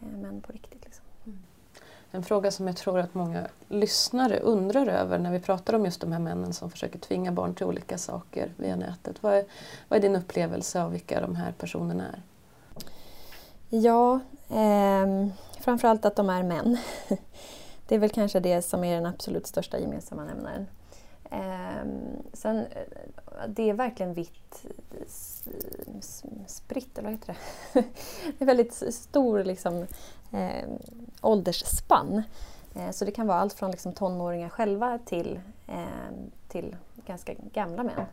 [0.00, 0.84] eh, män på riktigt.
[0.84, 1.04] Liksom.
[1.24, 1.38] Mm.
[2.10, 6.00] En fråga som jag tror att många lyssnare undrar över när vi pratar om just
[6.00, 9.22] de här männen som försöker tvinga barn till olika saker via nätet.
[9.22, 9.44] Vad är,
[9.88, 12.22] vad är din upplevelse av vilka de här personerna är?
[13.68, 15.28] Ja, eh,
[15.60, 16.78] framförallt att de är män.
[17.92, 20.66] Det är väl kanske det som är den absolut största gemensamma nämnaren.
[21.30, 22.66] Ehm, eh, sen,
[23.48, 24.66] det är verkligen vitt
[26.46, 27.36] spritt, eller vad heter
[27.72, 27.80] det?
[28.38, 29.86] det är väldigt stor liksom,
[30.32, 30.68] eh,
[31.20, 32.22] åldersspann.
[32.74, 36.12] Eh, så det kan vara allt från liksom, tonåringar själva till, eh,
[36.48, 36.76] till
[37.06, 38.06] ganska gamla män.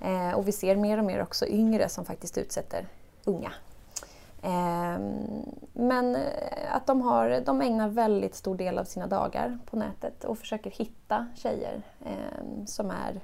[0.00, 2.88] Eh, och vi ser mer och mer också yngre som faktiskt utsätter
[3.24, 3.52] unga
[4.42, 9.76] Ehm, men eh, att de, har, de ägnar väldigt stor del av sina dagar på
[9.76, 13.20] nätet och försöker hitta tjejer ehm, som är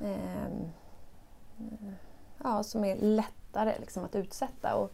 [0.00, 0.70] ehm,
[2.42, 4.74] ja, som är lättare liksom, att utsätta.
[4.74, 4.92] Och,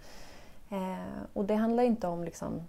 [0.70, 2.62] eh, och det handlar inte om liksom,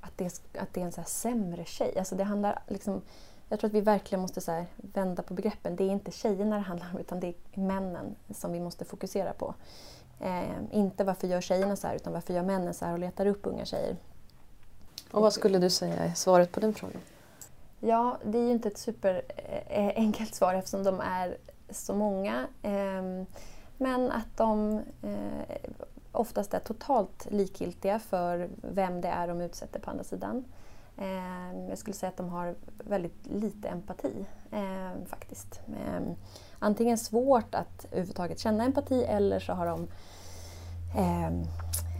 [0.00, 1.98] att, det, att det är en så sämre tjej.
[1.98, 3.02] Alltså det handlar liksom,
[3.48, 5.76] jag tror att vi verkligen måste så vända på begreppen.
[5.76, 9.32] Det är inte tjejerna det handlar om utan det är männen som vi måste fokusera
[9.32, 9.54] på.
[10.20, 13.26] Eh, inte varför gör tjejerna så här utan varför gör männen så här och letar
[13.26, 13.96] upp unga tjejer.
[15.10, 17.00] Och vad skulle du säga är svaret på den frågan?
[17.80, 21.36] Ja, det är ju inte ett superenkelt svar eftersom de är
[21.70, 22.46] så många.
[22.62, 23.02] Eh,
[23.76, 25.72] men att de eh,
[26.12, 30.44] oftast är totalt likgiltiga för vem det är de utsätter på andra sidan.
[30.96, 32.54] Eh, jag skulle säga att de har
[32.84, 35.60] väldigt lite empati eh, faktiskt.
[36.58, 39.88] Antingen svårt att överhuvudtaget känna empati eller så har de
[40.96, 41.30] eh,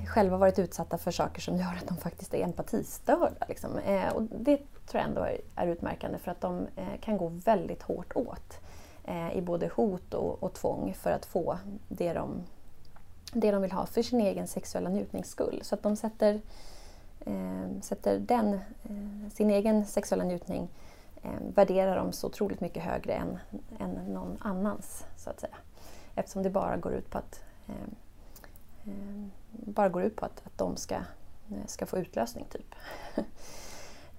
[0.06, 3.46] själva varit utsatta för saker som gör att de faktiskt är empatistörda.
[3.48, 3.78] Liksom.
[3.78, 7.28] Eh, och det tror jag ändå är, är utmärkande för att de eh, kan gå
[7.28, 8.60] väldigt hårt åt
[9.04, 12.42] eh, i både hot och, och tvång för att få det de,
[13.32, 15.60] det de vill ha för sin egen sexuella njutnings skull.
[15.62, 16.40] Så att de sätter,
[17.20, 20.87] eh, sätter den, eh, sin egen sexuella njutning eh,
[21.54, 23.38] värderar dem så otroligt mycket högre än,
[23.78, 25.04] än någon annans.
[25.16, 25.56] så att säga.
[26.14, 27.74] Eftersom det bara går ut på att, eh,
[28.84, 32.44] eh, bara går ut på att, att de ska, eh, ska få utlösning.
[32.50, 32.74] typ.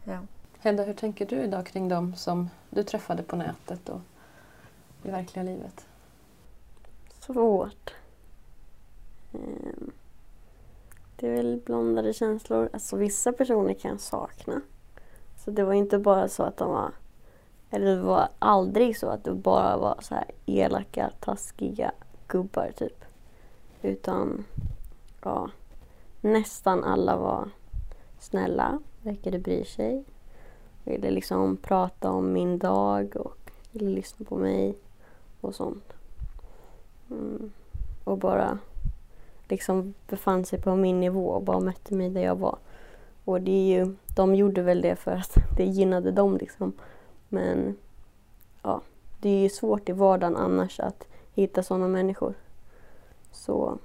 [0.04, 0.20] ja.
[0.60, 4.02] Hedda, hur tänker du idag kring dem som du träffade på nätet och
[5.04, 5.88] i verkliga livet?
[7.20, 7.94] Svårt.
[9.34, 9.92] Ehm,
[11.16, 12.70] Det är väl blandade känslor.
[12.74, 14.62] Alltså vissa personer kan jag sakna.
[15.46, 16.92] Så det var inte bara så att de var...
[17.70, 21.92] Eller det var aldrig så att det bara var så här elaka, taskiga
[22.28, 23.06] gubbar typ.
[23.82, 24.46] Utan
[25.24, 25.50] ja,
[26.22, 27.50] nästan alla var
[28.20, 30.04] snälla, verkade bry sig.
[30.84, 34.78] Ville liksom prata om min dag och ville lyssna på mig
[35.42, 35.94] och sånt.
[37.10, 37.52] Mm.
[38.04, 38.60] Och bara
[39.48, 42.58] liksom befann sig på min nivå och bara mötte mig där jag var.
[43.26, 46.74] Och det är ju, de gjorde väl det för att det gynnade dem liksom.
[47.30, 47.78] Men
[48.64, 48.82] ja,
[49.20, 52.34] det är ju svårt i vardagen annars att hitta sådana människor.
[53.32, 53.78] Så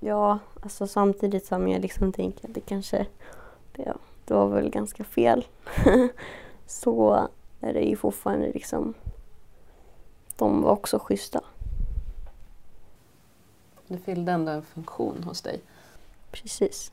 [0.00, 3.06] ja, alltså samtidigt som jag liksom tänker att det kanske,
[3.72, 5.44] det, det var väl ganska fel.
[6.66, 7.28] så
[7.60, 8.94] är det ju fortfarande liksom,
[10.36, 11.40] de var också schyssta.
[13.86, 15.60] Det fyllde ändå en funktion hos dig.
[16.30, 16.92] Precis.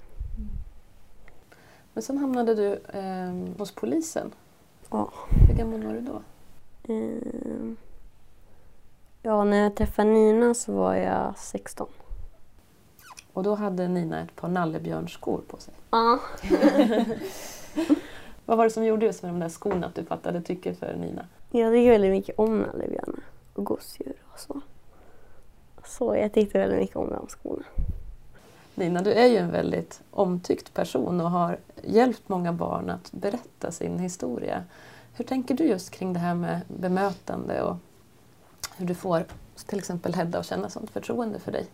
[1.94, 4.32] Men sen hamnade du eh, hos polisen.
[4.90, 5.12] Ja.
[5.48, 6.22] Hur gammal var du då?
[6.94, 7.78] Ehm,
[9.24, 11.88] Ja, när jag träffade Nina så var jag 16.
[13.34, 15.74] Och då hade Nina ett par nallebjörnsskor på sig.
[15.92, 16.20] Ja.
[18.46, 20.96] Vad var det som gjorde just med de där skorna att du fattade tycke för
[20.96, 21.26] Nina?
[21.52, 23.24] Jag tycker väldigt mycket om nallebjörnar
[23.54, 24.62] och gosedjur och så.
[25.86, 27.64] Så jag tyckte väldigt mycket om de skorna.
[28.76, 33.72] Nina, du är ju en väldigt omtyckt person och har hjälpt många barn att berätta
[33.72, 34.64] sin historia.
[35.14, 37.78] Hur tänker du just kring det här med bemötande och
[38.78, 39.26] hur du får
[39.66, 41.68] till exempel Hedda att känna sånt förtroende för dig?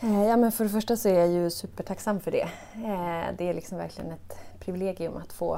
[0.00, 2.48] Eh, ja, men för det första så är jag ju supertacksam för det.
[2.74, 5.54] Eh, det är liksom verkligen ett privilegium att få,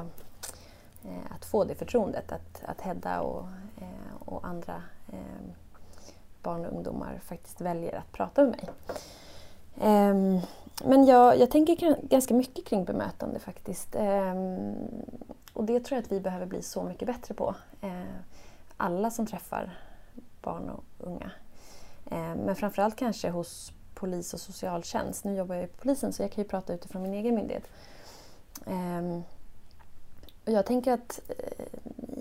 [1.04, 2.32] eh, att få det förtroendet.
[2.32, 3.48] Att, att Hedda och,
[4.24, 4.82] och andra
[6.42, 8.68] barn och ungdomar faktiskt väljer att prata med mig.
[9.80, 10.40] Ehm,
[10.84, 13.94] men jag, jag tänker ganska mycket kring bemötande faktiskt.
[13.94, 14.74] Ehm,
[15.52, 17.54] och det tror jag att vi behöver bli så mycket bättre på.
[17.80, 18.06] Ehm,
[18.76, 19.78] alla som träffar
[20.42, 21.30] barn och unga.
[22.36, 25.24] Men framförallt kanske hos polis och socialtjänst.
[25.24, 27.68] Nu jobbar jag ju på polisen så jag kan ju prata utifrån min egen myndighet.
[30.46, 31.66] Och jag tänker att eh,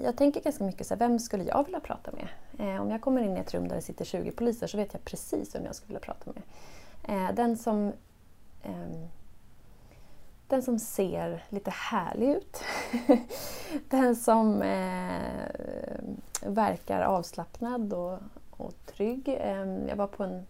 [0.03, 2.81] jag tänker ganska mycket så här, vem skulle jag vilja prata med?
[2.81, 5.05] Om jag kommer in i ett rum där det sitter 20 poliser så vet jag
[5.05, 6.43] precis vem jag skulle vilja prata med.
[7.07, 7.93] Eh, den som
[8.63, 9.07] ehm,
[10.47, 12.63] den som ser lite härlig ut.
[13.89, 15.99] den som eh,
[16.41, 19.37] verkar avslappnad och, och trygg.
[19.39, 20.45] Ehm, jag var på en,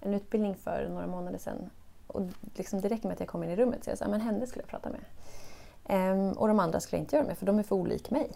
[0.00, 1.70] en utbildning för några månader sedan
[2.06, 2.22] och
[2.54, 4.46] liksom det räcker med att jag kommer in i rummet så jag sa men henne
[4.46, 5.00] skulle jag prata med.
[5.84, 8.30] Ehm, och de andra skulle jag inte göra med för de är för olik mig.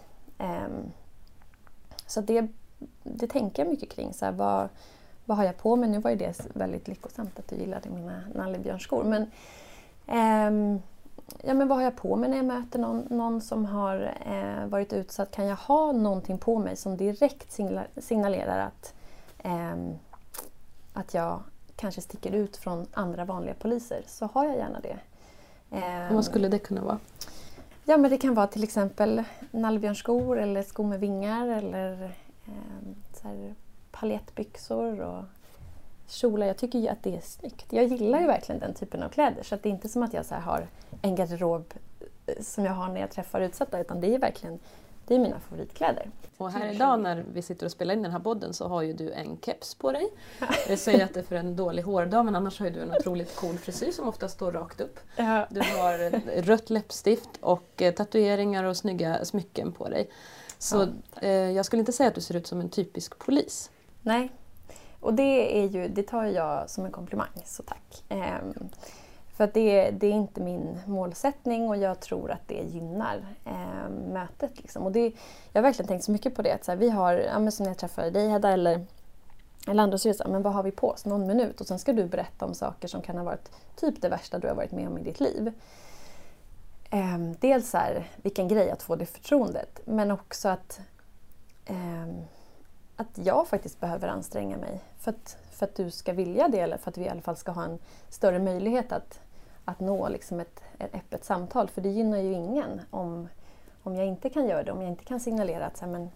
[2.07, 2.47] Så det,
[3.03, 4.13] det tänker jag mycket kring.
[4.13, 4.69] Så här, vad,
[5.25, 5.89] vad har jag på mig?
[5.89, 9.03] Nu var ju det väldigt lyckosamt att du gillade mina nallebjörnskor.
[9.03, 9.31] Men,
[10.07, 10.81] ehm,
[11.41, 14.67] ja, men vad har jag på mig när jag möter någon, någon som har eh,
[14.67, 15.31] varit utsatt?
[15.31, 18.93] Kan jag ha någonting på mig som direkt signal, signalerar att,
[19.43, 19.93] ehm,
[20.93, 21.39] att jag
[21.75, 24.97] kanske sticker ut från andra vanliga poliser så har jag gärna det.
[25.71, 26.99] Ehm, Vad skulle det kunna vara?
[27.85, 32.03] Ja, men det kan vara till exempel nallebjörnsskor eller skor med vingar eller
[32.45, 32.51] eh,
[33.13, 33.55] så här
[34.03, 35.23] paljettbyxor och
[36.07, 36.47] kjolar.
[36.47, 37.73] Jag tycker ju att det är snyggt.
[37.73, 40.13] Jag gillar ju verkligen den typen av kläder så att det är inte som att
[40.13, 40.67] jag så har
[41.01, 41.73] en garderob
[42.25, 44.59] eh, som jag har när jag träffar utsatta utan det är verkligen
[45.07, 46.09] det är mina favoritkläder.
[46.37, 48.93] Och här idag när vi sitter och spelar in den här podden så har ju
[48.93, 50.09] du en keps på dig.
[50.69, 52.91] Jag säger att det är för en dålig hårdag men annars har ju du en
[52.91, 54.99] otroligt cool frisyr som ofta står rakt upp.
[55.49, 60.09] Du har rött läppstift och eh, tatueringar och snygga smycken på dig.
[60.57, 60.87] Så
[61.21, 63.69] eh, jag skulle inte säga att du ser ut som en typisk polis.
[64.03, 64.31] Nej,
[64.99, 68.03] och det, är ju, det tar jag som en komplimang, så tack.
[68.09, 68.53] Ehm,
[69.35, 73.93] för att det, det är inte min målsättning och jag tror att det gynnar ehm,
[73.93, 74.51] mötet.
[74.61, 74.83] Liksom.
[74.83, 75.13] Och det,
[75.51, 76.51] jag har verkligen tänkt så mycket på det.
[76.51, 78.85] Att så här, vi har, ja, men som när jag träffade dig Hedda eller,
[79.67, 81.05] eller andra så är det så här, men vad har vi på oss?
[81.05, 84.09] Någon minut och sen ska du berätta om saker som kan ha varit typ det
[84.09, 85.51] värsta du har varit med om i ditt liv.
[86.89, 90.79] Ehm, dels så här, vilken grej att få det förtroendet men också att
[91.65, 92.21] ehm,
[92.95, 96.77] att jag faktiskt behöver anstränga mig för att, för att du ska vilja det eller
[96.77, 97.79] för att vi i alla fall ska ha en
[98.09, 99.19] större möjlighet att,
[99.65, 101.69] att nå liksom ett, ett öppet samtal.
[101.69, 103.27] För det gynnar ju ingen om,
[103.83, 106.09] om jag inte kan göra det, om jag inte kan signalera att så här, men,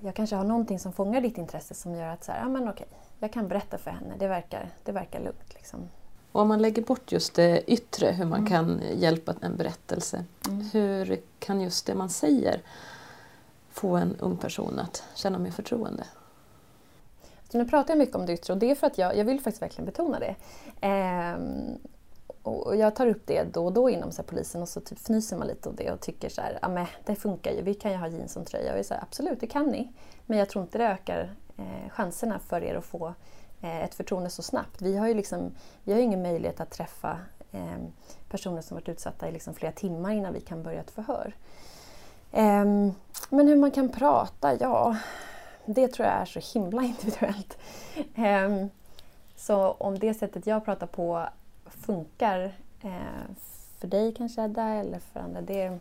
[0.00, 2.68] jag kanske har någonting som fångar ditt intresse som gör att så här, ja, men
[2.68, 2.86] okej,
[3.18, 5.54] jag kan berätta för henne, det verkar, det verkar lugnt.
[5.54, 5.88] Liksom.
[6.32, 8.50] Och om man lägger bort just det yttre, hur man Mm.
[8.50, 10.70] kan hjälpa en berättelse, Mm.
[10.72, 12.60] hur kan just det man säger
[13.70, 16.04] få en ung person att känna mer förtroende?
[17.52, 19.24] Så nu pratar jag mycket om det yttre och det är för att jag, jag
[19.24, 20.36] vill faktiskt verkligen betona det.
[20.80, 21.78] Ehm,
[22.42, 24.98] och jag tar upp det då och då inom så här, polisen och så typ
[24.98, 27.74] fnyser man lite åt det och tycker så här, ja men det funkar ju, vi
[27.74, 28.72] kan ju ha jeans som tröja.
[28.72, 29.92] Och jag säger absolut, det kan ni.
[30.26, 33.14] Men jag tror inte det ökar eh, chanserna för er att få
[33.60, 34.82] eh, ett förtroende så snabbt.
[34.82, 35.54] Vi har ju liksom,
[35.84, 37.18] vi har ingen möjlighet att träffa
[37.52, 37.78] eh,
[38.28, 41.34] personer som varit utsatta i liksom flera timmar innan vi kan börja ett förhör.
[42.32, 42.92] Ehm,
[43.30, 44.96] men hur man kan prata, ja,
[45.64, 47.58] det tror jag är så himla individuellt.
[48.14, 48.68] Ehm,
[49.36, 51.26] så om det sättet jag pratar på
[51.64, 53.34] funkar eh,
[53.78, 55.78] för dig kanske Edda eller för andra, det,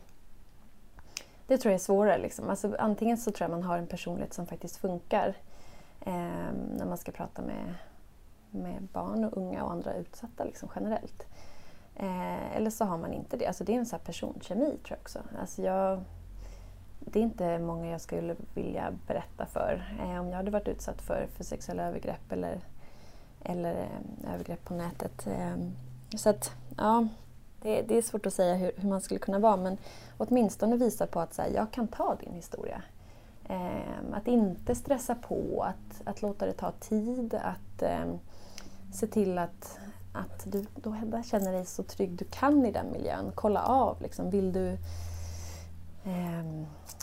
[1.48, 2.18] det tror jag är svårare.
[2.18, 2.50] Liksom.
[2.50, 5.34] Alltså, antingen så tror jag man har en personlighet som faktiskt funkar
[6.06, 7.74] ehm, när man ska prata med,
[8.52, 11.28] med barn och unga och andra utsatta liksom, generellt.
[11.96, 13.48] Eh, eller så har man inte det.
[13.48, 15.20] Alltså, det är en så här personkemi tror jag också.
[15.42, 16.04] Alltså, jag,
[17.00, 19.96] det är inte många jag skulle vilja berätta för.
[20.00, 22.60] Eh, om jag hade varit utsatt för, för sexuella övergrepp eller,
[23.44, 25.28] eller eh, övergrepp på nätet.
[25.28, 25.58] Eh,
[26.18, 27.08] så att, ja,
[27.62, 29.78] det, det är svårt att säga hur, hur man skulle kunna vara men
[30.18, 32.82] åtminstone visa på att så här, jag kan ta din historia.
[33.50, 38.06] Eh, att inte stressa på, att, att låta det ta tid, att eh,
[38.94, 39.80] se till att,
[40.14, 43.32] att du då Hedda känner dig så trygg du kan i den miljön.
[43.36, 44.78] Kolla av, liksom, vill du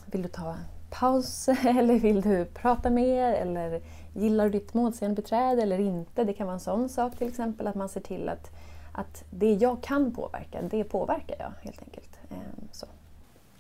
[0.07, 0.57] vill du ta
[0.91, 3.33] paus eller vill du prata mer?
[3.33, 6.25] Eller gillar du ditt målsägandebiträde eller inte?
[6.25, 8.51] Det kan vara en sån sak till exempel, att man ser till att,
[8.93, 12.19] att det jag kan påverka, det påverkar jag helt enkelt.
[12.31, 12.87] Ehm, så.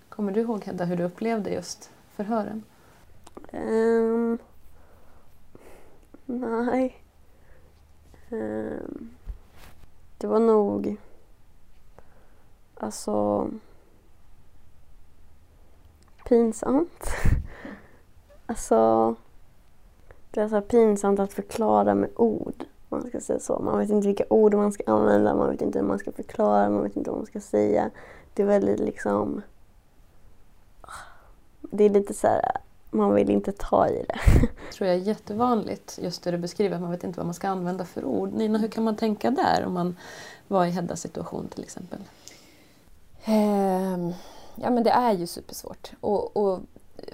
[0.08, 2.62] Kommer du ihåg Hedda hur du upplevde just förhören?
[3.52, 4.38] Ehm,
[6.26, 6.96] nej.
[8.30, 9.10] Ehm,
[10.18, 10.96] det var nog...
[12.74, 13.50] Alltså...
[16.28, 17.10] Pinsamt.
[18.46, 19.14] alltså...
[20.30, 22.64] Det är så pinsamt att förklara med ord.
[22.88, 23.58] om Man ska säga så.
[23.58, 26.70] Man vet inte vilka ord man ska använda, man vet inte hur man ska förklara,
[26.70, 27.90] man vet inte vad man ska säga.
[28.34, 29.42] Det är väldigt liksom...
[31.60, 32.40] Det är lite så här,
[32.90, 34.18] man vill inte ta i det.
[34.72, 37.48] tror jag är jättevanligt, just det du beskriver, att man vet inte vad man ska
[37.48, 38.32] använda för ord.
[38.32, 39.96] Nina, hur kan man tänka där om man
[40.48, 41.98] var i Heddas situation till exempel?
[43.24, 44.12] Ehm,
[44.56, 45.92] ja men det är ju supersvårt.
[46.00, 46.60] Och, och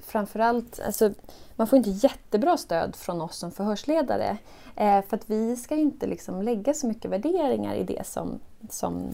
[0.02, 1.10] framförallt, alltså,
[1.56, 4.36] man får inte jättebra stöd från oss som förhörsledare.
[4.76, 8.40] Eh, för att vi ska ju inte liksom lägga så mycket värderingar i det som,
[8.70, 9.10] som,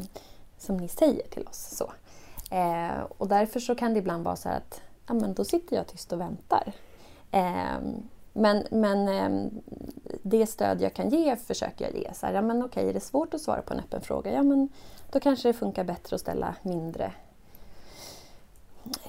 [0.58, 1.76] som ni säger till oss.
[1.76, 1.92] Så.
[2.54, 5.76] Eh, och därför så kan det ibland vara så här att ja, men då sitter
[5.76, 6.72] jag tyst och väntar.
[7.30, 7.78] Eh,
[8.32, 9.50] men men ehm,
[10.22, 12.14] det stöd jag kan ge försöker jag ge.
[12.14, 14.32] Så här, ja, men okej, är det svårt att svara på en öppen fråga?
[14.32, 14.68] Ja, men
[15.12, 17.12] då kanske det funkar bättre att ställa mindre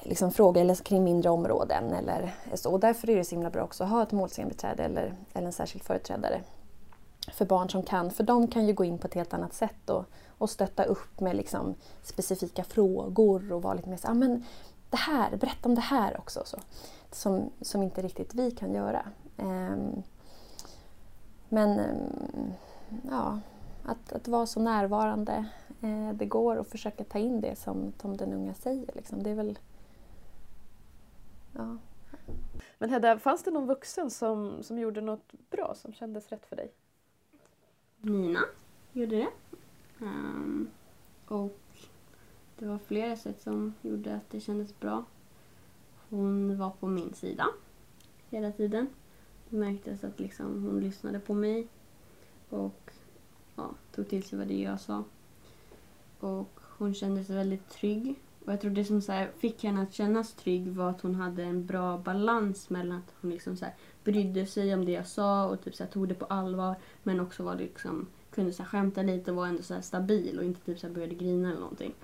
[0.02, 1.92] liksom, frågor eller kring mindre områden.
[1.92, 2.72] Eller så.
[2.72, 5.52] Och därför är det så himla bra också att ha ett målsägandebiträde eller, eller en
[5.52, 6.40] särskild företrädare
[7.32, 8.10] för barn som kan.
[8.10, 10.04] För de kan ju gå in på ett helt annat sätt och,
[10.38, 14.44] och stötta upp med liksom, specifika frågor och vara lite mer så ah, men
[14.90, 16.42] det här, berätta om det här också.
[16.44, 16.58] Så.
[17.12, 19.06] Som, som inte riktigt vi kan göra.
[19.36, 20.02] Ehm,
[21.48, 22.52] men ehm,
[23.10, 23.38] ja,
[23.84, 25.44] att, att vara så närvarande
[25.80, 28.90] eh, det går och försöka ta in det som, som den unga säger.
[28.94, 29.22] Liksom.
[29.22, 29.58] Det är väl...
[31.52, 31.78] Ja.
[32.78, 36.56] Men Hedda, fanns det någon vuxen som, som gjorde något bra, som kändes rätt för
[36.56, 36.72] dig?
[37.96, 38.40] Nina
[38.92, 39.28] gjorde det.
[40.00, 40.68] Ehm,
[41.26, 41.58] och
[42.58, 45.04] det var flera sätt som gjorde att det kändes bra.
[46.08, 47.46] Hon var på min sida
[48.30, 48.86] hela tiden.
[49.48, 51.68] Det märktes att liksom hon lyssnade på mig
[52.48, 52.90] och
[53.56, 55.04] ja, tog till sig vad det jag sa.
[56.20, 58.14] Och hon kände sig väldigt trygg.
[58.44, 61.14] Och jag tror det som så här fick henne att kännas trygg var att hon
[61.14, 63.74] hade en bra balans mellan att hon liksom så här
[64.04, 67.20] brydde sig om det jag sa och typ så här tog det på allvar men
[67.20, 70.44] också var liksom kunde så här skämta lite och var ändå så här stabil och
[70.44, 71.94] inte typ så började grina eller någonting.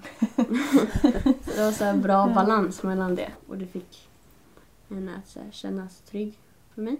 [1.45, 4.09] så det var så bra balans mellan det och det fick
[4.89, 6.39] henne att så kännas trygg
[6.75, 6.97] för mig.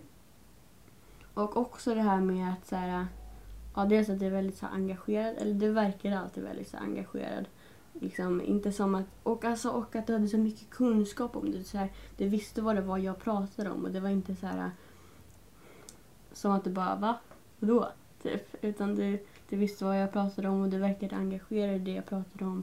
[1.35, 3.07] Och också det här med att så här,
[3.75, 7.45] ja dels att det är väldigt så engagerad, eller det verkar alltid väldigt så engagerad.
[8.01, 11.65] Liksom, inte som att, och, alltså, och att du hade så mycket kunskap om det.
[11.65, 14.47] Så här, du visste vad det var jag pratade om och det var inte så
[14.47, 14.71] här
[16.33, 17.19] som att du bara va?
[17.59, 17.89] Vadå?
[18.23, 18.65] Typ.
[18.65, 19.19] Utan du,
[19.49, 22.63] du visste vad jag pratade om och du verkade engagerad i det jag pratade om.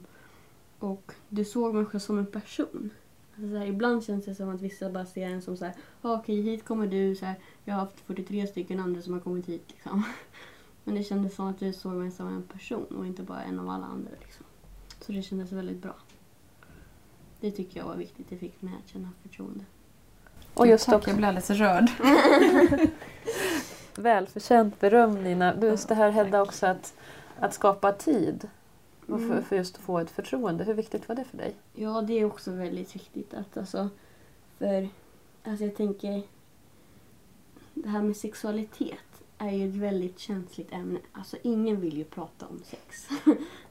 [0.80, 2.90] och du såg människan som en person.
[3.36, 5.74] Alltså så här, ibland känns det som att vissa bara ser en som så här,
[6.02, 9.20] ah, okej hit kommer du, så här, jag har haft 43 stycken andra som har
[9.20, 9.64] kommit hit.
[9.68, 10.04] Liksom.
[10.84, 13.60] Men det kändes som att du såg mig som en person och inte bara en
[13.60, 14.12] av alla andra.
[14.22, 14.46] Liksom.
[15.06, 15.96] Så det kändes väldigt bra.
[17.40, 19.66] Det tycker jag var viktigt, det fick mig att känna förtroende.
[20.54, 21.90] Och just Tack, också jag blir alldeles rörd.
[23.96, 25.56] välförtjänt beröm Nina.
[25.62, 26.94] Just det här Hedda också att,
[27.40, 28.50] att skapa tid
[29.02, 29.44] och för, Mm.
[29.44, 30.64] för just att få ett förtroende.
[30.64, 31.56] Hur viktigt var det för dig?
[31.74, 33.34] Ja, det är också väldigt viktigt.
[33.34, 33.90] Att, alltså,
[34.58, 34.90] för
[35.44, 36.24] alltså, jag tänker,
[37.74, 38.98] det här med sexualitet
[39.38, 41.00] är ju ett väldigt känsligt ämne.
[41.12, 43.08] Alltså ingen vill ju prata om sex.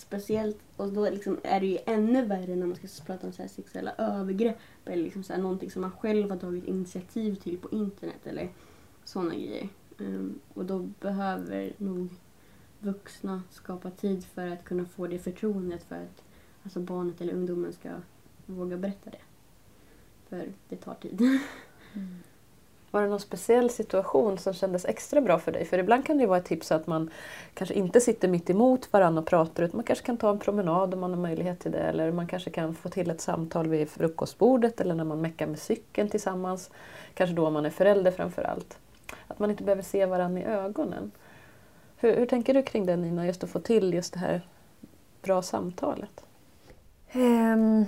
[0.00, 3.42] speciellt, och då liksom är det ju ännu värre när man ska prata om så
[3.42, 7.58] här sexuella övergrepp eller liksom så här någonting som man själv har tagit initiativ till
[7.58, 8.48] på internet eller
[9.04, 9.68] sådana grejer.
[9.98, 12.08] Um, och då behöver nog
[12.78, 16.22] vuxna skapa tid för att kunna få det förtroendet för att
[16.62, 17.90] alltså barnet eller ungdomen ska
[18.46, 19.20] våga berätta det.
[20.28, 21.20] För det tar tid.
[21.92, 22.18] Mm.
[22.90, 25.64] Var det någon speciell situation som kändes extra bra för dig?
[25.64, 27.10] För ibland kan det ju vara ett tips att man
[27.54, 30.94] kanske inte sitter mitt emot varandra och pratar utan man kanske kan ta en promenad
[30.94, 31.78] om man har möjlighet till det.
[31.78, 35.58] Eller man kanske kan få till ett samtal vid frukostbordet eller när man meckar med
[35.58, 36.70] cykeln tillsammans.
[37.14, 38.78] Kanske då man är förälder framför allt.
[39.26, 41.10] Att man inte behöver se varandra i ögonen.
[41.96, 44.42] Hur, hur tänker du kring det Nina, just att få till just det här
[45.22, 46.24] bra samtalet?
[47.14, 47.86] Um,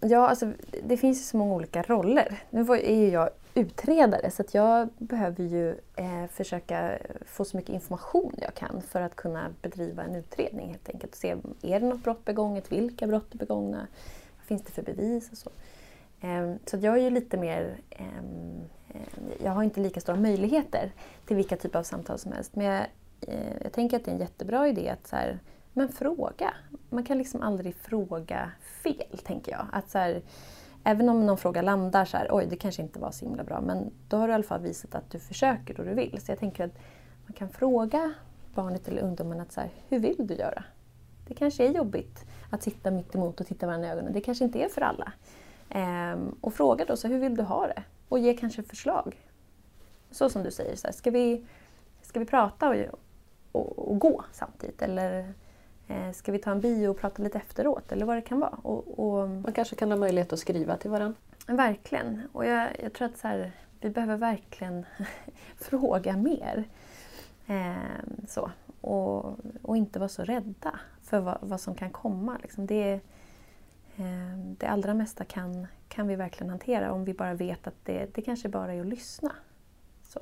[0.00, 0.52] ja, alltså,
[0.84, 2.42] det finns ju så många olika roller.
[2.50, 7.74] Nu är ju jag utredare så att jag behöver ju eh, försöka få så mycket
[7.74, 11.14] information jag kan för att kunna bedriva en utredning helt enkelt.
[11.14, 12.72] Se, är det något brott begånget?
[12.72, 13.86] Vilka brott är begångna?
[14.36, 15.50] Vad finns det för bevis och så?
[16.20, 17.80] Eh, så att jag är ju lite mer...
[17.90, 20.92] Ehm, eh, jag har inte lika stora möjligheter
[21.26, 22.56] till vilka typer av samtal som helst.
[22.56, 22.86] Men jag,
[23.20, 25.38] eh, jag tänker att det är en jättebra idé att så här,
[25.72, 26.54] men fråga.
[26.90, 28.50] Man kan liksom aldrig fråga
[28.82, 29.66] fel, tänker jag.
[29.72, 30.22] Att så här,
[30.84, 33.60] även om någon fråga landar så här, oj det kanske inte var så himla bra,
[33.60, 36.20] men då har du i alla fall visat att du försöker och du vill.
[36.20, 36.78] Så jag tänker att
[37.26, 38.12] man kan fråga
[38.54, 40.64] barnet eller ungdomen att så här, hur vill du göra?
[41.28, 44.12] Det kanske är jobbigt att sitta mitt emot och titta varandra i ögonen.
[44.12, 45.12] Det kanske inte är för alla.
[45.68, 47.82] Ehm, och fråga då, så här, hur vill du ha det?
[48.08, 49.16] Och ge kanske förslag.
[50.10, 51.46] Så som du säger, så här, ska, vi,
[52.02, 52.76] ska vi prata och,
[53.52, 54.82] och, och gå samtidigt?
[54.82, 55.34] Eller
[56.12, 57.92] ska vi ta en bio och prata lite efteråt?
[57.92, 58.58] Eller vad det kan vara.
[58.62, 61.18] Och, och, Man kanske kan ha möjlighet att skriva till varandra.
[61.46, 62.22] Verkligen.
[62.32, 64.86] Och jag, jag tror att så här, vi behöver verkligen
[65.56, 66.64] fråga mer.
[67.46, 68.50] Ehm, så.
[68.80, 72.38] Och, och inte vara så rädda för vad, vad som kan komma.
[72.42, 72.66] Liksom.
[72.66, 73.00] Det,
[73.96, 78.14] ehm, det allra mesta kan, kan vi verkligen hantera om vi bara vet att det,
[78.14, 79.32] det kanske bara är att lyssna.
[80.02, 80.20] Så.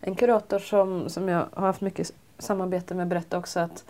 [0.00, 3.84] En kurator som, som jag har haft mycket samarbete med berättade också att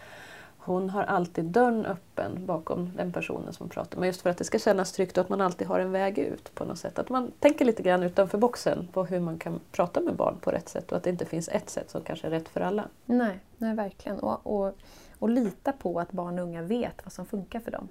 [0.70, 4.06] hon har alltid dörren öppen bakom den personen som pratar med.
[4.06, 6.54] Just för att det ska kännas tryggt och att man alltid har en väg ut
[6.54, 6.98] på något sätt.
[6.98, 10.50] Att man tänker lite grann utanför boxen på hur man kan prata med barn på
[10.50, 12.88] rätt sätt och att det inte finns ett sätt som kanske är rätt för alla.
[13.04, 14.18] Nej, nej verkligen.
[14.18, 14.74] Och, och,
[15.18, 17.88] och lita på att barn och unga vet vad som funkar för dem.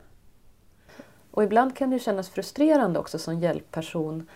[1.31, 4.27] Och ibland kan det kännas frustrerande också som hjälpperson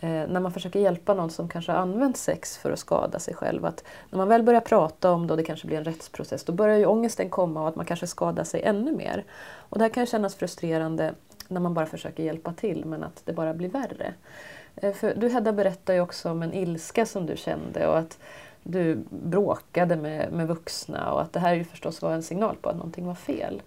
[0.00, 3.34] Eh, när man försöker hjälpa någon som kanske har använt sex för att skada sig
[3.34, 3.64] själv.
[3.64, 6.52] Att när man väl börjar prata om det och det kanske blir en rättsprocess, då
[6.52, 9.24] börjar ju ångesten komma och att man kanske skadar sig ännu mer.
[9.54, 11.14] Och det här kan kännas frustrerande
[11.48, 14.14] när man bara försöker hjälpa till men att det bara blir värre.
[14.76, 18.18] Eh, för du Hedda berättade ju också om en ilska som du kände och att
[18.62, 22.68] du bråkade med, med vuxna och att det här ju förstås var en signal på
[22.68, 23.62] att någonting var fel.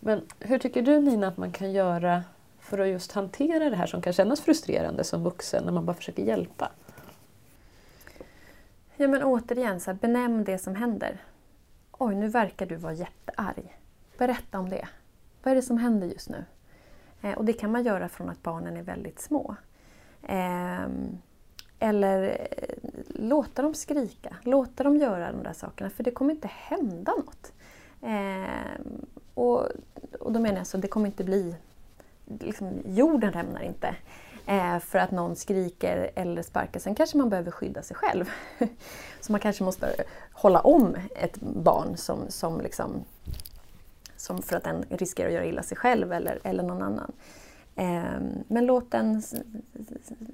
[0.00, 2.22] Men hur tycker du Nina att man kan göra
[2.60, 5.94] för att just hantera det här som kan kännas frustrerande som vuxen när man bara
[5.94, 6.70] försöker hjälpa?
[8.96, 11.22] Ja men återigen, så här, benämn det som händer.
[11.92, 13.78] Oj, nu verkar du vara jättearg.
[14.18, 14.88] Berätta om det.
[15.42, 16.44] Vad är det som händer just nu?
[17.22, 19.56] Eh, och det kan man göra från att barnen är väldigt små.
[20.22, 20.86] Eh,
[21.78, 26.48] eller eh, låta dem skrika, låta dem göra de där sakerna för det kommer inte
[26.48, 27.52] hända något.
[28.02, 29.66] Ehm, och,
[30.20, 31.54] och då menar jag så, det kommer inte bli...
[32.40, 33.96] Liksom, jorden rämnar inte
[34.46, 36.80] eh, för att någon skriker eller sparkar.
[36.80, 38.30] Sen kanske man behöver skydda sig själv.
[39.20, 39.94] Så man kanske måste
[40.32, 43.04] hålla om ett barn som, som, liksom,
[44.16, 47.12] som för att den riskerar att göra illa sig själv eller, eller någon annan.
[47.76, 49.22] Ehm, men låt den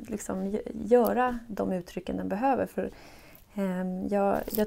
[0.08, 2.66] liksom göra de uttrycken den behöver.
[2.66, 2.90] För
[3.54, 4.66] ehm, jag, jag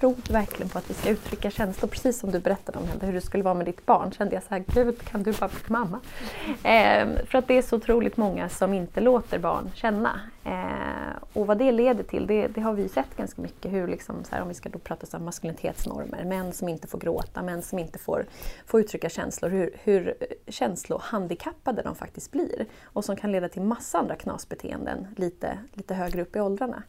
[0.00, 3.20] tror verkligen på att vi ska uttrycka känslor, precis som du berättade om hur det
[3.20, 4.12] skulle vara med ditt barn.
[4.12, 6.00] kände jag så här, gud kan du bara bli mamma?
[6.48, 10.20] Eh, för att det är så otroligt många som inte låter barn känna.
[10.44, 13.72] Eh, och vad det leder till, det, det, har vi sett ganska mycket.
[13.72, 16.98] Hur liksom, så här, om vi ska då prata om maskulinitetsnormer, män som inte får
[16.98, 18.26] gråta, män som inte får,
[18.66, 22.66] får uttrycka känslor, hur, hur eh, känslohandikappade de faktiskt blir.
[22.84, 26.82] Och som kan leda till massa andra knasbeteenden lite, lite högre upp i åldrarna.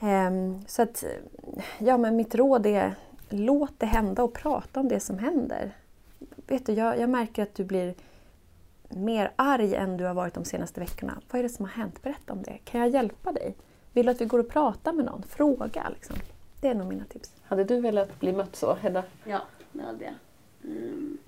[0.00, 1.04] Ehm, så att,
[1.78, 2.94] ja men mitt råd är
[3.28, 5.76] låt det hända och prata om det som händer.
[6.46, 7.94] Vet du, jag, jag märker att du blir
[8.88, 11.20] mer arg än du har varit de senaste veckorna.
[11.30, 12.02] Vad är det som har hänt?
[12.02, 12.58] Berätta om det.
[12.64, 13.54] Kan jag hjälpa dig?
[13.92, 15.22] Vill du att vi går och pratar med någon?
[15.22, 15.88] Fråga.
[15.88, 16.16] Liksom.
[16.60, 17.32] Det är nog mina tips.
[17.42, 19.04] Hade du velat bli mött så, Hedda?
[19.24, 19.40] Ja,
[19.72, 20.14] det hade jag.
[20.64, 21.18] Mm.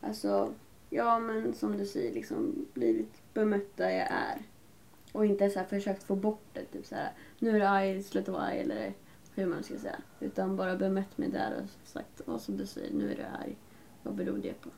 [0.00, 0.52] Alltså,
[0.90, 4.38] ja men som du säger, liksom blivit bemött där jag är.
[5.12, 6.64] Och inte så här försökt få bort det.
[6.64, 8.92] Typ så här, nu är du arg, sluta vara arg eller
[9.34, 9.96] hur man ska säga.
[10.20, 13.56] Utan bara bemött mig där och sagt, vad som du säger, nu är du arg.
[14.02, 14.68] Vad beror det på?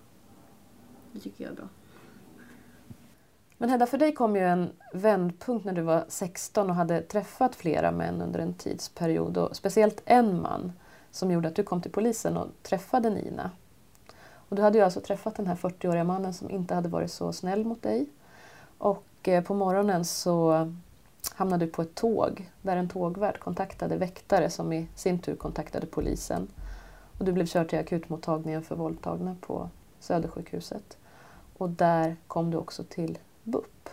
[1.12, 1.68] Det tycker jag är bra.
[3.58, 7.54] Men Hedda, för dig kom ju en vändpunkt när du var 16 och hade träffat
[7.54, 9.36] flera män under en tidsperiod.
[9.36, 10.72] Och speciellt en man
[11.10, 13.50] som gjorde att du kom till polisen och träffade Nina.
[14.34, 17.32] Och du hade ju alltså träffat den här 40-åriga mannen som inte hade varit så
[17.32, 18.06] snäll mot dig.
[18.78, 20.72] Och Eh, på morgonen så
[21.34, 25.86] hamnade du på ett tåg där en tågvärd kontaktade väktare som i sin tur kontaktade
[25.86, 26.48] polisen.
[27.18, 29.68] Och du blev körd till akutmottagningen för våldtagna på
[30.00, 30.96] Södersjukhuset.
[31.58, 33.88] Och där kom du också till BUP.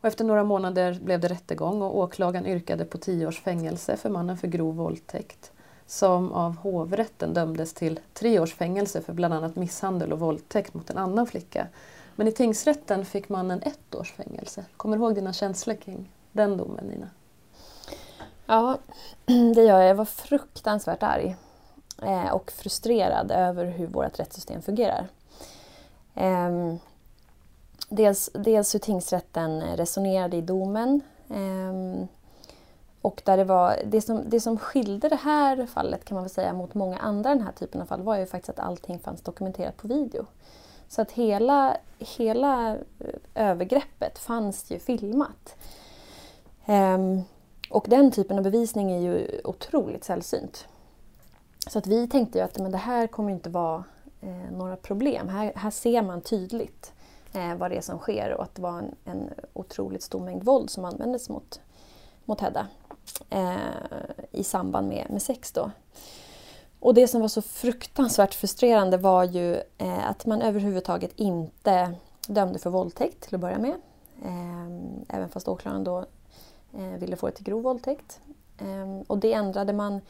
[0.00, 4.10] Och efter några månader blev det rättegång och åklagaren yrkade på tio års fängelse för
[4.10, 5.52] mannen för grov våldtäkt
[5.88, 10.90] som av hovrätten dömdes till tre års fängelse för bland annat misshandel och våldtäkt mot
[10.90, 11.66] en annan flicka.
[12.18, 14.64] Men i tingsrätten fick mannen ett års fängelse.
[14.76, 17.10] Kommer du ihåg dina känslor kring den domen, Nina?
[18.46, 18.78] Ja,
[19.54, 19.88] det gör jag.
[19.88, 21.36] Jag var fruktansvärt arg
[22.02, 25.08] eh, och frustrerad över hur vårt rättssystem fungerar.
[26.14, 26.78] Ehm,
[27.88, 31.00] dels, dels hur tingsrätten resonerade i domen
[31.30, 32.08] ehm,
[33.02, 36.30] och där det, var, det, som, det som skilde det här fallet kan man väl
[36.30, 39.22] säga mot många andra den här typen av fall var ju faktiskt att allting fanns
[39.22, 40.26] dokumenterat på video.
[40.88, 42.76] Så att hela, hela
[43.34, 45.56] övergreppet fanns ju filmat.
[46.66, 47.22] Ehm,
[47.70, 50.68] och den typen av bevisning är ju otroligt sällsynt.
[51.70, 53.84] Så att vi tänkte ju att men det här kommer inte vara
[54.20, 55.28] eh, några problem.
[55.28, 56.92] Här, här ser man tydligt
[57.32, 60.44] eh, vad det är som sker och att det var en, en otroligt stor mängd
[60.44, 61.60] våld som användes mot,
[62.24, 62.66] mot Hedda
[63.30, 63.56] eh,
[64.30, 65.52] i samband med, med sex.
[65.52, 65.70] Då.
[66.80, 71.94] Och det som var så fruktansvärt frustrerande var ju eh, att man överhuvudtaget inte
[72.28, 73.74] dömde för våldtäkt till att börja med.
[74.24, 76.04] Eh, även fast åklagaren då
[76.72, 78.20] eh, ville få det till grov våldtäkt.
[78.58, 80.00] Eh, och det ändrade man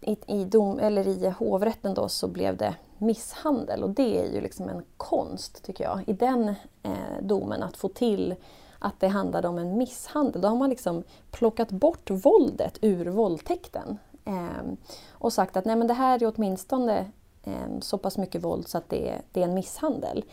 [0.00, 4.40] i, i, dom, eller i hovrätten då så blev det misshandel och det är ju
[4.40, 6.48] liksom en konst tycker jag i den
[6.82, 8.34] eh, domen att få till
[8.78, 10.42] att det handlade om en misshandel.
[10.42, 14.76] Då har man liksom plockat bort våldet ur våldtäkten Ehm,
[15.10, 17.10] och sagt att nej men det här är åtminstone
[17.44, 20.24] ehm, så pass mycket våld så att det, det är en misshandel.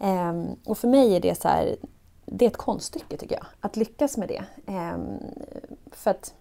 [0.00, 1.76] Ehm, och för mig är det så här,
[2.24, 4.44] det är ett konststycke tycker jag, att lyckas med det.
[5.92, 6.34] För att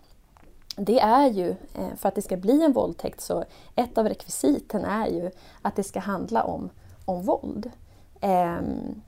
[0.78, 3.44] det är ju, eh, för att det ska bli en våldtäkt så
[3.76, 5.32] ett av rekvisiten är ju
[5.62, 6.70] att det ska handla om,
[7.06, 7.72] om våld.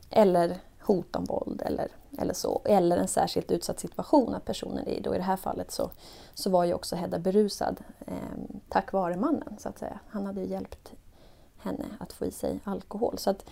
[0.10, 0.58] Eller
[0.88, 2.62] hot om våld eller, eller så.
[2.66, 5.00] Eller en särskilt utsatt situation att personen är i.
[5.02, 5.90] Då I det här fallet så,
[6.34, 8.14] så var ju också Hedda berusad eh,
[8.70, 10.00] tack vare mannen så att säga.
[10.10, 10.92] Han hade ju hjälpt
[11.58, 13.18] henne att få i sig alkohol.
[13.18, 13.46] Så att,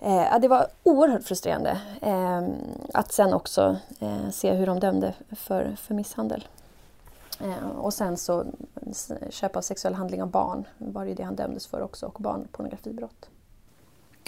[0.00, 2.42] eh, det var oerhört frustrerande eh,
[2.94, 6.44] att sen också eh, se hur de dömde för, för misshandel.
[7.40, 8.44] Eh, och sen så
[9.30, 12.22] köp av sexuell handling av barn var det ju det han dömdes för också och
[12.22, 13.28] barnpornografibrott.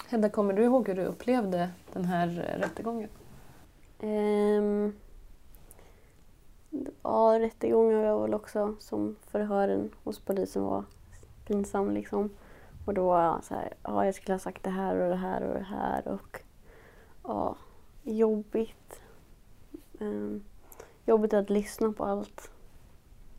[0.09, 2.27] Hedda, kommer du ihåg hur du upplevde den här
[2.59, 3.09] rättegången?
[3.99, 4.93] Um,
[7.03, 10.83] ja, rättegången var väl också som förhören hos polisen var
[11.45, 12.29] pinsam liksom.
[12.85, 15.15] Och då var jag så här, ja jag skulle ha sagt det här och det
[15.15, 16.41] här och det här och
[17.23, 17.55] ja,
[18.03, 19.01] jobbigt.
[19.99, 20.43] Um,
[21.05, 22.51] jobbigt att lyssna på allt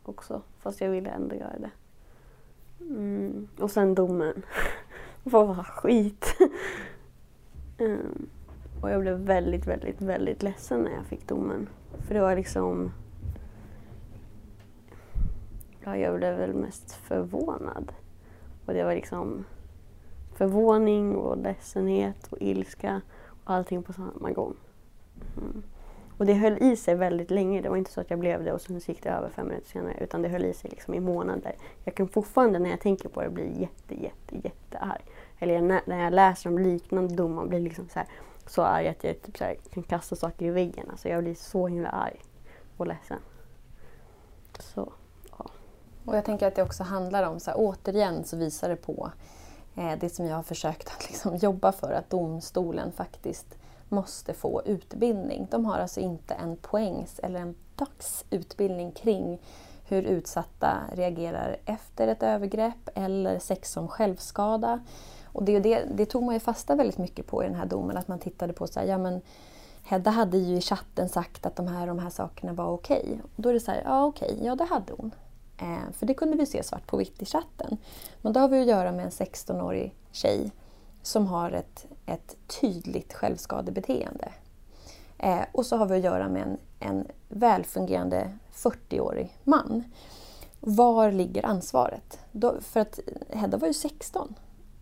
[0.03, 1.71] också, fast jag ville ändå göra det.
[2.81, 3.47] Mm.
[3.59, 4.45] Och sen domen.
[5.31, 6.37] Vad skit.
[7.77, 8.29] um,
[8.81, 11.69] och jag blev väldigt, väldigt, väldigt ledsen när jag fick domen.
[12.07, 12.91] För det var liksom...
[15.83, 17.91] Ja, jag blev väl mest förvånad.
[18.65, 19.45] Och det var liksom
[20.33, 23.01] förvåning och ledsenhet och ilska
[23.43, 24.55] och allting på samma gång.
[25.37, 25.63] Mm.
[26.17, 27.61] Och det höll i sig väldigt länge.
[27.61, 29.69] Det var inte så att jag blev det och sen gick det över fem minuter
[29.69, 29.97] senare.
[30.01, 31.55] Utan det höll i sig liksom i månader.
[31.83, 35.01] Jag kan fortfarande när jag tänker på det bli jätte, jätte, jättearg.
[35.39, 38.07] Eller när, när jag läser om liknande domar blir liksom så, här,
[38.45, 40.87] så arg att jag typ så här, kan kasta saker i väggen.
[40.89, 42.21] Alltså jag blir så himla arg
[42.77, 43.19] och ledsen.
[44.59, 44.93] Så,
[45.37, 45.45] ja.
[46.05, 49.11] Och jag tänker att det också handlar om, så här, återigen så visar det på
[49.75, 53.57] eh, det som jag har försökt att liksom jobba för, att domstolen faktiskt
[53.89, 55.47] måste få utbildning.
[55.51, 59.39] De har alltså inte en poängs eller en dagsutbildning kring
[59.89, 64.79] hur utsatta reagerar efter ett övergrepp eller sex som självskada.
[65.39, 67.97] Och det, det, det tog man ju fasta väldigt mycket på i den här domen,
[67.97, 69.21] att man tittade på så här, ja men
[69.83, 73.03] Hedda hade ju i chatten sagt att de här, de här sakerna var okej.
[73.03, 73.17] Okay.
[73.35, 75.11] då är det så här, ja okej, okay, ja det hade hon.
[75.57, 77.77] Eh, för det kunde vi se svart på vitt i chatten.
[78.21, 80.51] Men då har vi att göra med en 16-årig tjej
[81.01, 84.31] som har ett, ett tydligt självskadebeteende.
[85.17, 89.83] Eh, och så har vi att göra med en, en välfungerande 40-årig man.
[90.59, 92.19] Var ligger ansvaret?
[92.31, 94.35] Då, för att Hedda var ju 16.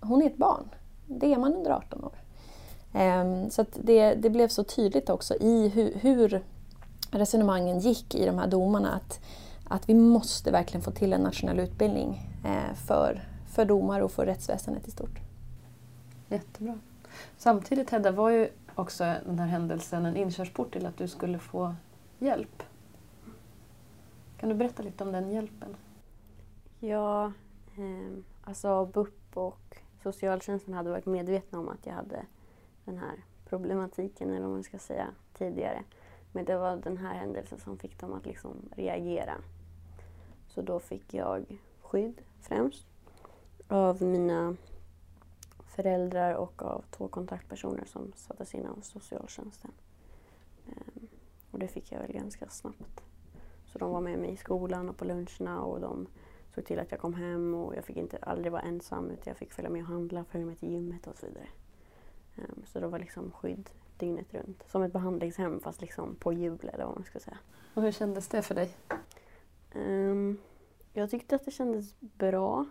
[0.07, 0.69] Hon är ett barn.
[1.05, 2.15] Det är man under 18 år.
[2.93, 6.43] Eh, så det, det blev så tydligt också i hur, hur
[7.11, 9.19] resonemangen gick i de här domarna att,
[9.67, 14.25] att vi måste verkligen få till en nationell utbildning eh, för, för domare och för
[14.25, 15.19] rättsväsendet i stort.
[16.29, 16.79] Jättebra.
[17.37, 21.75] Samtidigt Hedda var ju också den här händelsen en inkörsport till att du skulle få
[22.19, 22.63] hjälp.
[24.39, 25.75] Kan du berätta lite om den hjälpen?
[26.79, 27.25] Ja,
[27.77, 32.25] eh, alltså BUP och socialtjänsten hade varit medvetna om att jag hade
[32.85, 35.83] den här problematiken, eller vad man ska säga, tidigare.
[36.31, 39.35] Men det var den här händelsen som fick dem att liksom reagera.
[40.47, 42.85] Så då fick jag skydd främst
[43.67, 44.55] av mina
[45.67, 49.71] föräldrar och av två kontaktpersoner som sattes in av socialtjänsten.
[50.67, 51.07] Ehm,
[51.51, 53.03] och det fick jag väl ganska snabbt.
[53.65, 56.07] Så de var med mig i skolan och på luncherna och de
[56.57, 59.37] såg till att jag kom hem och jag fick inte aldrig vara ensam utan jag
[59.37, 61.47] fick följa med och handla, följa med till gymmet och så vidare.
[62.35, 64.63] Ehm, så det var liksom skydd dygnet runt.
[64.67, 67.37] Som ett behandlingshem fast liksom på hjul eller vad man ska säga.
[67.73, 68.69] Och hur kändes det för dig?
[69.75, 70.37] Um,
[70.93, 72.65] jag tyckte att det kändes bra.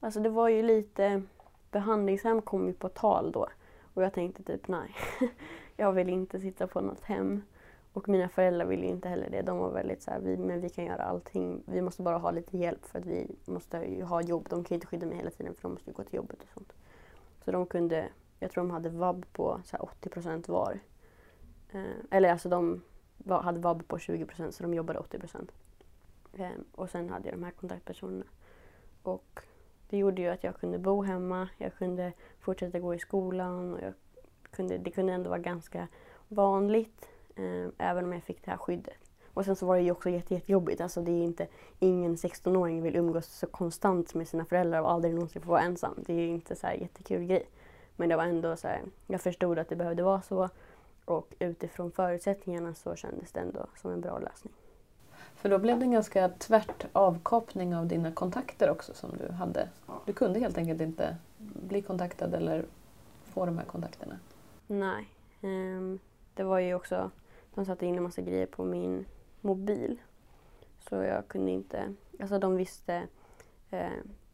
[0.00, 1.22] Alltså det var ju lite
[1.70, 3.48] behandlingshem kom ju på tal då.
[3.94, 4.94] Och jag tänkte typ nej,
[5.76, 7.42] jag vill inte sitta på något hem.
[7.92, 9.42] Och mina föräldrar ville inte heller det.
[9.42, 11.62] De var väldigt så här, vi, men vi kan göra allting.
[11.66, 14.46] Vi måste bara ha lite hjälp för att vi måste ju ha jobb.
[14.50, 16.48] De kan ju inte skydda mig hela tiden för de måste gå till jobbet och
[16.54, 16.72] sånt.
[17.44, 18.08] Så de kunde,
[18.38, 20.78] jag tror de hade vab på så 80 procent var.
[21.72, 22.82] Eh, eller alltså de
[23.16, 25.52] var, hade vab på 20 procent så de jobbade 80 procent.
[26.32, 28.24] Eh, och sen hade jag de här kontaktpersonerna.
[29.02, 29.40] Och
[29.90, 33.80] det gjorde ju att jag kunde bo hemma, jag kunde fortsätta gå i skolan och
[33.80, 33.94] jag
[34.50, 35.88] kunde, det kunde ändå vara ganska
[36.28, 37.08] vanligt
[37.78, 39.10] även om jag fick det här skyddet.
[39.34, 40.80] Och sen så var det ju också jätte, jättejobbigt.
[40.80, 41.46] Alltså det är inte,
[41.78, 45.94] ingen 16-åring vill umgås så konstant med sina föräldrar och aldrig någonsin få vara ensam.
[45.96, 47.46] Det är ju inte så här jättekul grej.
[47.96, 50.48] Men det var ändå så här, jag förstod att det behövde vara så
[51.04, 54.52] och utifrån förutsättningarna så kändes det ändå som en bra lösning.
[55.34, 59.68] För då blev det en ganska tvärt avkopning av dina kontakter också som du hade.
[60.06, 62.64] Du kunde helt enkelt inte bli kontaktad eller
[63.24, 64.18] få de här kontakterna.
[64.66, 65.08] Nej.
[65.40, 65.98] Um,
[66.34, 67.10] det var ju också,
[67.58, 69.06] de satte in en massa grejer på min
[69.40, 70.00] mobil.
[70.88, 73.06] Så jag kunde inte, alltså de visste
[73.70, 73.90] eh,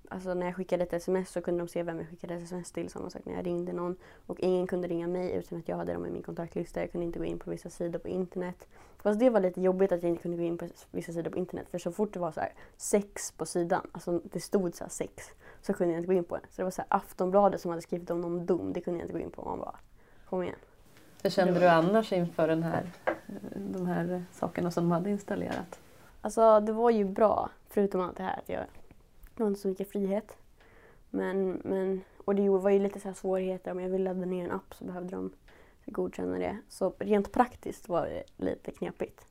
[0.08, 2.72] Alltså när jag skickade ett sms så kunde de se vem jag skickade ett sms
[2.72, 2.90] till.
[2.90, 3.96] Samma sak när jag ringde någon.
[4.26, 6.80] Och ingen kunde ringa mig utan att jag hade dem i min kontaktlista.
[6.80, 8.68] Jag kunde inte gå in på vissa sidor på internet.
[8.98, 11.38] Fast det var lite jobbigt att jag inte kunde gå in på vissa sidor på
[11.38, 11.68] internet.
[11.70, 14.90] För så fort det var så här sex på sidan, alltså det stod så här
[14.90, 15.30] sex,
[15.62, 16.42] så kunde jag inte gå in på det.
[16.50, 19.04] Så det var så här Aftonbladet som hade skrivit om någon dum, det kunde jag
[19.04, 19.44] inte gå in på.
[19.44, 19.76] Man bara,
[20.28, 20.56] kom igen.
[21.24, 22.90] Hur kände du annars inför den här,
[23.54, 25.80] de här sakerna som de hade installerat?
[26.20, 28.64] Alltså det var ju bra, förutom allt det här att jag
[29.34, 30.36] det var inte så mycket frihet.
[31.10, 33.70] Men, men, och det var ju lite så svårigheter.
[33.70, 35.32] Om jag ville ladda ner en app så behövde de
[35.84, 36.58] godkänna det.
[36.68, 39.26] Så rent praktiskt var det lite knepigt.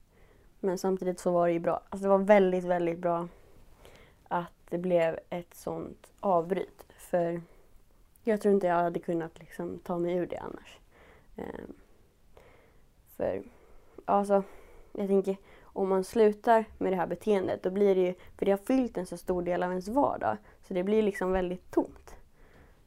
[0.60, 1.82] Men samtidigt så var det ju bra.
[1.90, 3.28] Alltså det var väldigt, väldigt bra
[4.28, 6.86] att det blev ett sånt avbryt.
[6.98, 7.42] För
[8.24, 10.80] jag tror inte jag hade kunnat liksom ta mig ur det annars.
[11.36, 11.74] Um,
[13.24, 13.42] för
[14.06, 14.44] alltså,
[14.92, 18.52] jag tänker om man slutar med det här beteendet då blir det ju, för det
[18.52, 22.16] har fyllt en så stor del av ens vardag, så det blir liksom väldigt tomt.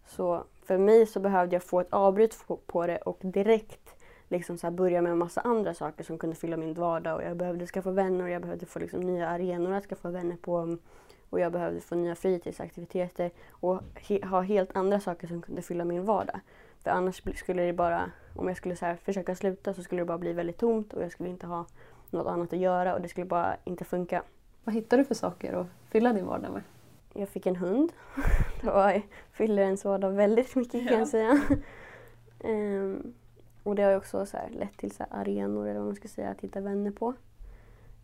[0.06, 3.94] Så för mig så behövde jag få ett avbryt på det och direkt
[4.28, 7.16] liksom så börja med en massa andra saker som kunde fylla min vardag.
[7.16, 10.36] Och jag behövde skaffa vänner och jag behövde få liksom nya arenor att skaffa vänner
[10.36, 10.76] på.
[11.30, 15.84] Och jag behövde få nya fritidsaktiviteter och he ha helt andra saker som kunde fylla
[15.84, 16.40] min vardag.
[16.86, 20.18] För annars skulle det bara, om jag skulle så försöka sluta så skulle det bara
[20.18, 21.66] bli väldigt tomt och jag skulle inte ha
[22.10, 24.22] något annat att göra och det skulle bara inte funka.
[24.64, 26.62] Vad hittar du för saker att fylla din vardag med?
[27.12, 27.92] Jag fick en hund.
[28.62, 31.40] Det fyller ens vardag väldigt mycket kan jag säga.
[32.40, 33.14] Ehm,
[33.62, 36.08] och det har ju också så här, lett till så arenor eller vad man ska
[36.08, 37.14] säga att hitta vänner på.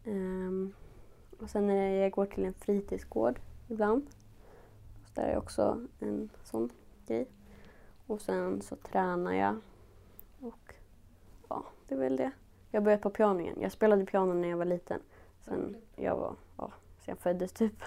[0.05, 0.73] Ehm,
[1.41, 4.07] och sen när jag går till en fritidsgård ibland.
[5.07, 6.71] Så där är också en sån
[7.07, 7.27] grej.
[8.13, 9.57] Och sen så tränar jag.
[10.41, 10.75] Och
[11.49, 12.31] ja, det är väl det.
[12.71, 13.59] Jag börjat på piano igen.
[13.61, 15.01] Jag spelade piano när jag var liten.
[15.41, 17.83] Sen jag var, ja, sen jag föddes typ.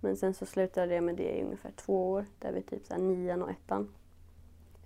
[0.00, 2.26] Men sen så slutade jag med det i ungefär två år.
[2.38, 3.94] Där vi typ så här nian och ettan.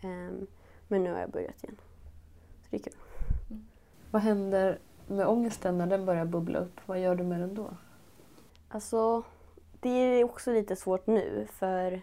[0.01, 0.47] Ehm,
[0.89, 1.77] men nu har jag börjat igen.
[2.63, 2.99] Så det är kul.
[4.11, 6.81] Vad händer med ångesten när den börjar bubbla upp?
[6.87, 7.77] Vad gör du med den då?
[8.69, 9.23] Alltså,
[9.81, 12.03] det är också lite svårt nu för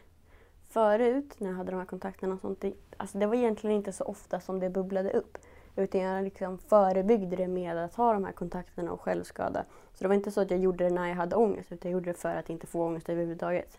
[0.72, 3.92] förut när jag hade de här kontakterna och sånt, det, alltså det var egentligen inte
[3.92, 5.38] så ofta som det bubblade upp.
[5.76, 9.66] Utan jag liksom förebyggde det med att ha de här kontakterna och självskada.
[9.94, 12.00] Så det var inte så att jag gjorde det när jag hade ångest utan jag
[12.00, 13.78] gjorde det för att inte få ångest överhuvudtaget.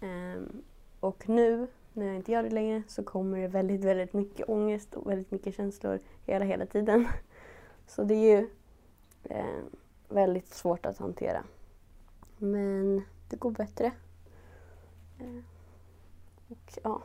[0.00, 0.62] Um,
[1.00, 4.94] och nu när jag inte gör det längre så kommer det väldigt, väldigt mycket ångest
[4.94, 7.08] och väldigt mycket känslor hela, hela tiden.
[7.86, 8.48] Så det är ju
[9.24, 9.64] eh,
[10.08, 11.44] väldigt svårt att hantera.
[12.38, 13.86] Men det går bättre.
[15.18, 15.44] Eh,
[16.48, 17.02] och ja,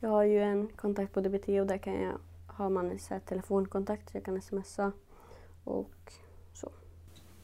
[0.00, 4.10] jag har ju en kontakt på DBT och där kan jag, har man så telefonkontakt
[4.10, 4.92] så jag kan smsa.
[5.64, 6.12] Och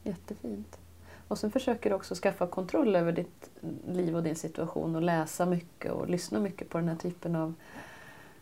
[0.03, 0.79] Jättefint.
[1.27, 3.51] Och sen försöker du också skaffa kontroll över ditt
[3.87, 7.53] liv och din situation och läsa mycket och lyssna mycket på den här typen av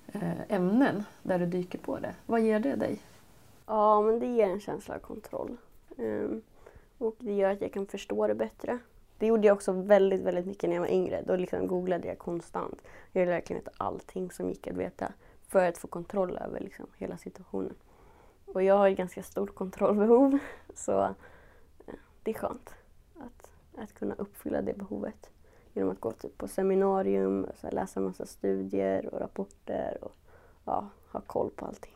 [0.08, 2.16] eh, ämnen där du dyker på det.
[2.26, 3.00] Vad ger det dig?
[3.66, 5.58] ja, men det ger en känsla av kontroll.
[5.98, 6.42] Ehm,
[6.98, 8.80] och det gör att jag kan förstå det bättre.
[9.18, 11.24] Det gjorde jag också väldigt, väldigt mycket när jag var yngre.
[11.28, 12.82] Då liksom googlade jag konstant.
[13.12, 15.14] Jag ville verkligen veta allting som gick att veta
[15.48, 17.76] för att få kontroll över liksom hela situationen.
[18.46, 20.38] Och jag har ett ganska stort kontrollbehov
[20.74, 21.16] så
[22.24, 22.76] det är skönt
[23.16, 25.30] att, att kunna uppfylla det behovet
[25.74, 30.16] genom att gå typ på seminarium, så läsa en massa studier och rapporter och
[30.66, 31.96] ja, ha koll på allting.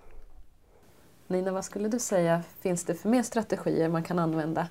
[1.28, 4.70] Nina, vad skulle du säga finns det för mer strategier man kan använda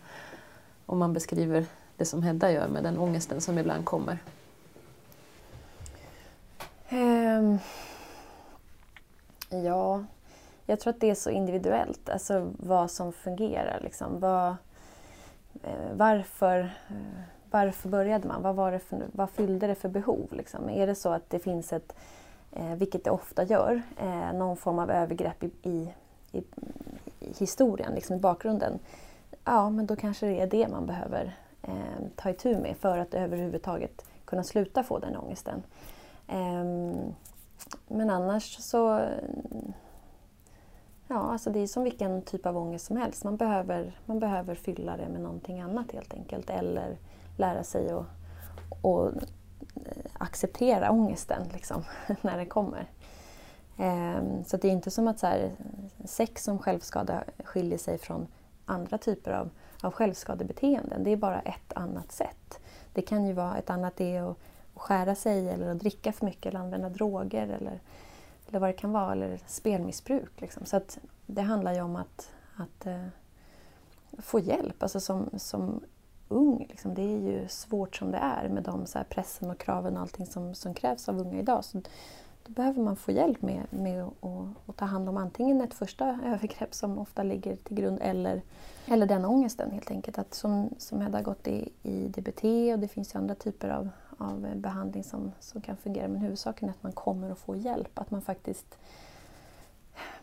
[0.87, 1.67] om man beskriver
[1.99, 4.19] det som Hedda gör med den ångesten som ibland kommer?
[6.91, 7.59] Um,
[9.51, 10.05] ja,
[10.67, 13.81] jag tror att det är så individuellt, alltså vad som fungerar.
[13.83, 14.21] Liksom.
[14.21, 14.49] Vad,
[15.63, 17.21] eh, varför, eh,
[17.51, 18.43] varför började man?
[18.43, 20.27] Vad, var det för, vad fyllde det för behov?
[20.31, 20.71] Liksom?
[20.71, 21.97] Är det så att det finns ett,
[22.53, 23.83] eh, vilket det ofta gör,
[24.35, 25.93] någon form av övergrepp i, i,
[26.33, 26.39] i,
[27.21, 28.79] i historien, liksom i bakgrunden,
[29.45, 33.15] ja, men då kanske det är det man behöver eh, ta itu med för att
[33.15, 35.63] överhuvudtaget kunna sluta få den ångesten.
[36.29, 37.15] Ehm,
[37.89, 39.01] men annars så...
[41.11, 43.25] Ja, alltså det är som vilken typ av ångest som helst.
[43.25, 46.51] Man behöver, man behöver fylla det med någonting annat helt enkelt.
[46.51, 46.99] Eller
[47.37, 48.05] lära sig att
[48.83, 49.23] att
[49.75, 51.85] eh, acceptera ångesten liksom,
[52.21, 52.91] när den kommer.
[53.77, 55.53] Ehm, så det är inte som att så här,
[56.05, 58.27] sex som självskada skiljer sig från
[58.67, 59.51] andra typer av,
[59.83, 61.05] av självskadebeteenden.
[61.05, 62.61] Det är bara ett annat sätt.
[62.93, 64.37] Det kan ju vara ett annat det att
[64.79, 67.81] att skära sig eller att dricka för mycket eller använda droger eller,
[68.49, 70.41] eller vad det kan vara, eller spelmissbruk.
[70.41, 70.67] Liksom.
[70.67, 73.07] Så att det handlar ju om att, att eh,
[74.19, 74.83] få hjälp.
[74.83, 75.81] Alltså som, som
[76.29, 79.59] ung, liksom, det är ju svårt som det är med de så här pressen och
[79.59, 81.65] kraven och allting som, som krävs av unga idag.
[81.65, 81.81] Så
[82.49, 84.05] då behöver man få hjälp med, med
[84.67, 88.43] att, ta hand om antingen ett första övergrepp som ofta ligger till grund eller,
[88.87, 90.19] eller den ångesten helt enkelt.
[90.19, 93.69] Att som, som Hedda har gått i, i DBT och det finns ju andra typer
[93.69, 93.89] av,
[94.19, 96.09] av behandling som, som kan fungera.
[96.09, 97.99] Men huvudsaken är att man kommer att få hjälp.
[97.99, 98.79] Att man faktiskt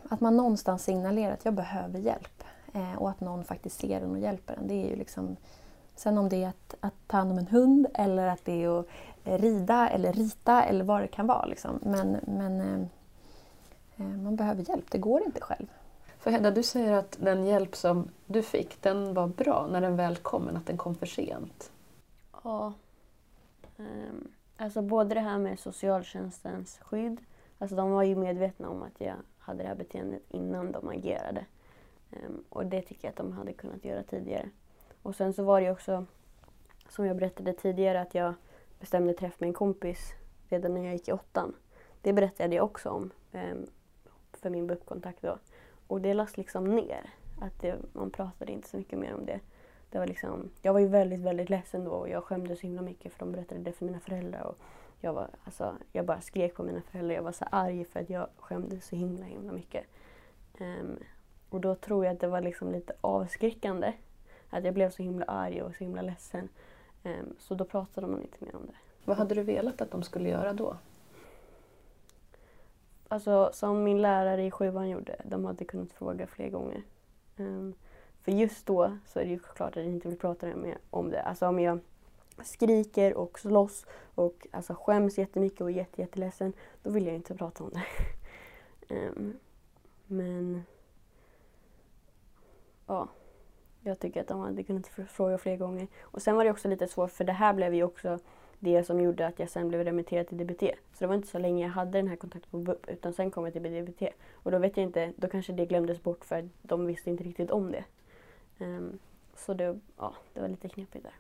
[0.10, 2.44] att man någonstans signalerar att jag behöver hjälp.
[2.74, 4.68] Eh, och att någon faktiskt ser en och hjälper en.
[4.68, 5.36] Det är ju liksom,
[5.96, 8.80] sen om det är att, att ta hand om en hund eller att det är
[8.80, 8.88] att
[9.26, 11.46] rida eller rita eller vad det kan vara.
[11.46, 11.80] Liksom.
[11.82, 12.88] Men, men eh,
[13.98, 15.68] eh, man behöver hjälp, det går inte själv.
[16.20, 19.96] För Hedda, du säger att den hjälp som du fick, den var bra när den
[19.96, 21.72] väl kom, men att den kom för sent.
[22.44, 22.74] Ja.
[23.78, 27.22] Ehm, alltså både det här med socialtjänstens skydd.
[27.60, 31.46] Alltså de var ju medvetna om att jag hade det här beteendet innan de agerade.
[32.12, 34.50] Ehm, och det tycker jag att de hade kunnat göra tidigare.
[35.02, 36.06] Och sen så var det ju också,
[36.90, 38.34] som jag berättade tidigare, att jag
[38.80, 40.14] bestämde träff med en kompis
[40.50, 41.56] redan när jag gick i åttan.
[42.02, 43.66] Det berättade jag också om ehm,
[44.34, 45.38] för min BUP-kontakt då.
[45.88, 47.10] Och det lades liksom ner.
[47.42, 49.40] Att det, man pratade inte så mycket mer om det.
[49.90, 52.82] det var liksom, jag var ju väldigt, väldigt ledsen då och jag skämdes så himla
[52.82, 54.42] mycket för de berättade det för mina föräldrar.
[54.42, 54.58] Och
[55.00, 57.16] jag, var, alltså, jag bara skrek på mina föräldrar.
[57.16, 59.86] Jag var så arg för att jag skämdes så himla himla mycket.
[60.60, 61.00] Um,
[61.50, 63.94] och då tror jag att det var liksom lite avskräckande.
[64.50, 66.50] Att jag blev så himla arg och så himla ledsen.
[67.06, 68.76] Um, så då pratade man inte mer om det.
[69.06, 70.78] Vad hade du velat att de skulle göra då?
[73.08, 76.84] Alltså som min lärare i sjuan gjorde, de hade kunnat fråga fler gånger.
[77.38, 77.74] Um,
[78.22, 81.10] för just då så är det ju klart att jag inte vill prata med om
[81.10, 81.22] det.
[81.22, 81.80] Alltså om jag
[82.44, 83.86] skriker och slåss
[84.16, 86.54] och alltså skäms jättemycket och är jätte, jätteledsen,
[86.84, 87.86] då vill jag inte prata om det.
[88.96, 89.40] um,
[90.08, 90.64] men
[92.88, 93.08] ja,
[93.86, 95.88] jag tycker att de hade kunnat fråga fler gånger.
[96.02, 98.20] Och sen var det också lite svårt för det här blev ju också
[98.60, 100.62] det som gjorde att jag sen blev remitterad till DBT.
[100.94, 103.32] Så det var inte så länge jag hade den här kontakten på BUP utan sen
[103.32, 104.04] kom jag till DBT.
[104.34, 107.52] Och då vet jag inte, då kanske det glömdes bort för de visste inte riktigt
[107.52, 107.84] om det.
[108.66, 109.00] Um,
[109.36, 111.14] så det, ja, det var lite knepigt där.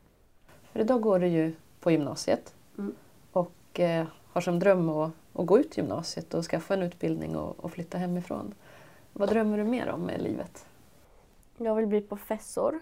[0.72, 2.96] För idag går du ju på gymnasiet mm.
[3.32, 7.64] och eh, har som dröm att, att, gå ut gymnasiet och skaffa en utbildning och,
[7.64, 8.54] och flytta hemifrån.
[9.14, 10.66] Vad drömmer du mer om med livet?
[11.58, 12.80] Jag vill bli professor.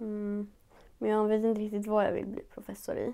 [0.00, 0.50] Mm.
[0.98, 3.12] Men jag vet inte riktigt vad jag vill bli professor i.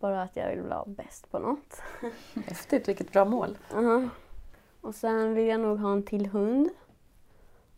[0.00, 1.82] Bara att jag vill vara bäst på något.
[2.34, 3.58] Häftigt, vilket bra mål.
[3.72, 4.08] Uh -huh.
[4.80, 6.70] Och sen vill jag nog ha en till hund.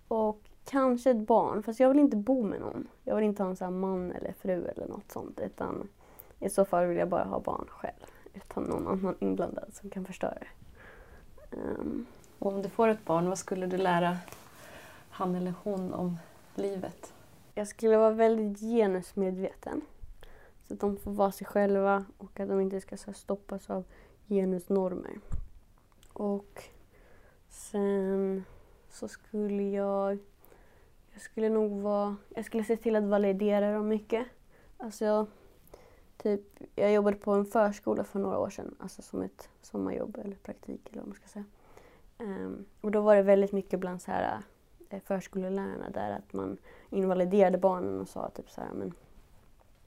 [0.09, 2.89] Och kanske ett barn, fast jag vill inte bo med någon.
[3.05, 5.41] Jag vill inte ha en sån man eller fru eller något sånt.
[5.41, 5.89] Utan
[6.41, 8.07] i så fall vill jag bara ha barn själv.
[8.35, 10.49] Utan någon annan inblandad som kan förstöra det.
[11.57, 12.07] Um.
[12.39, 14.17] Och om du får ett barn, vad skulle du lära
[15.17, 16.19] han eller hon om
[16.55, 17.14] livet?
[17.55, 19.83] Jag skulle vara väldigt genusmedveten.
[20.69, 23.85] Så att de får vara sig själva och att de inte ska så stoppas av
[24.29, 25.21] genusnormer.
[26.12, 26.62] Och
[27.49, 28.45] sen
[28.89, 30.19] så skulle jag...
[31.12, 32.17] Jag skulle nog vara...
[32.35, 34.27] Jag skulle se till att validera dem mycket.
[34.77, 35.27] Alltså,
[36.17, 36.43] typ,
[36.75, 40.89] jag jobbade på en förskola för några år sedan, alltså som ett sommarjobb eller praktik
[40.89, 41.45] eller vad man ska säga.
[42.19, 44.43] Um, och då var det väldigt mycket bland så här,
[44.91, 46.59] Eh, förskolelärarna där att man
[46.91, 48.93] invaliderade barnen och sa typ så här, men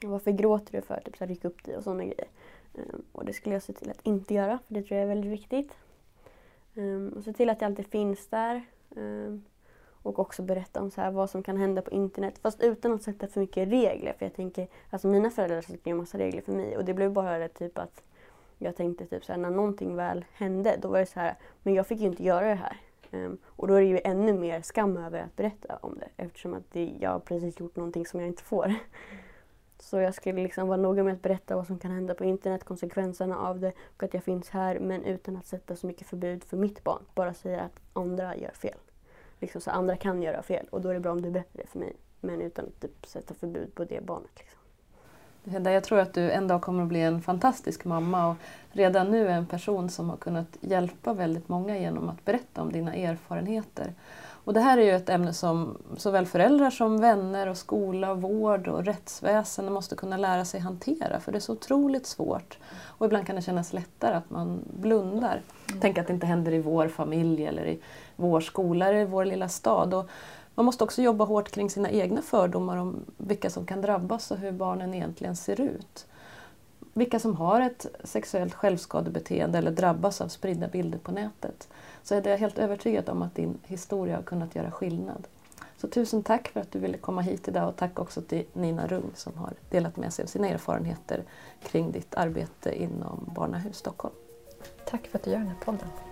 [0.04, 1.02] varför gråter du för?
[1.06, 2.28] Typ så här, ryck upp dig och sådana grejer.
[2.74, 5.08] Um, och det skulle jag se till att inte göra, för det tror jag är
[5.08, 5.72] väldigt viktigt.
[6.76, 8.66] Um, och se till att det alltid finns där.
[8.90, 9.44] Um,
[10.02, 12.40] och också berätta om så här, vad som kan hända på internet.
[12.42, 14.14] Fast utan att sätta för mycket regler.
[14.14, 16.78] För jag tänker, alltså mina föräldrar satte ju en massa regler för mig.
[16.78, 18.04] Och det blev bara det typ att
[18.58, 21.74] jag tänkte typ så här, när någonting väl hände, då var det så här, men
[21.74, 22.78] jag fick ju inte göra det här.
[23.12, 26.54] Um, och då är det ju ännu mer skam över att berätta om det eftersom
[26.54, 28.76] att det, jag har precis gjort någonting som jag inte får.
[29.80, 32.64] Så jag skulle liksom vara noga med att berätta vad som kan hända på internet,
[32.64, 36.44] konsekvenserna av det och att jag finns här men utan att sätta så mycket förbud
[36.44, 37.04] för mitt barn.
[37.16, 38.78] Bara säga att andra gör fel.
[39.40, 41.68] Liksom, så andra kan göra fel och då är det bra om du berättar det
[41.68, 41.96] för mig.
[42.20, 44.32] Men utan att typ, sätta förbud på det barnet.
[44.38, 44.59] Liksom.
[45.46, 48.36] Hedda, jag tror att du en dag kommer att bli en fantastisk mamma och
[48.72, 52.72] redan nu är en person som har kunnat hjälpa väldigt många genom att berätta om
[52.72, 53.94] dina erfarenheter.
[54.44, 58.68] Och det här är ju ett ämne som såväl föräldrar som vänner och skola, vård
[58.68, 62.58] och rättsväsende måste kunna lära sig hantera för det är så otroligt svårt.
[62.72, 65.42] Och ibland kan det kännas lättare att man blundar.
[65.70, 65.82] Mm.
[65.82, 67.80] Tänk att det inte händer i vår familj eller i
[68.16, 69.94] vår skola eller i vår lilla stad.
[69.94, 70.10] Och
[70.60, 74.38] man måste också jobba hårt kring sina egna fördomar om vilka som kan drabbas och
[74.38, 76.06] hur barnen egentligen ser ut.
[76.94, 81.68] Vilka som har ett sexuellt självskadebeteende eller drabbas av spridda bilder på nätet
[82.04, 85.28] så är det helt övertygad om att din historia har kunnat göra skillnad.
[85.78, 88.88] Så tusen tack för att du ville komma hit idag och tack också till Nina
[88.88, 91.24] Rung som har delat med sig av sina erfarenheter
[91.64, 94.16] kring ditt arbete inom Barnahus Stockholm.
[94.86, 96.09] Tack för att du gör den här podden.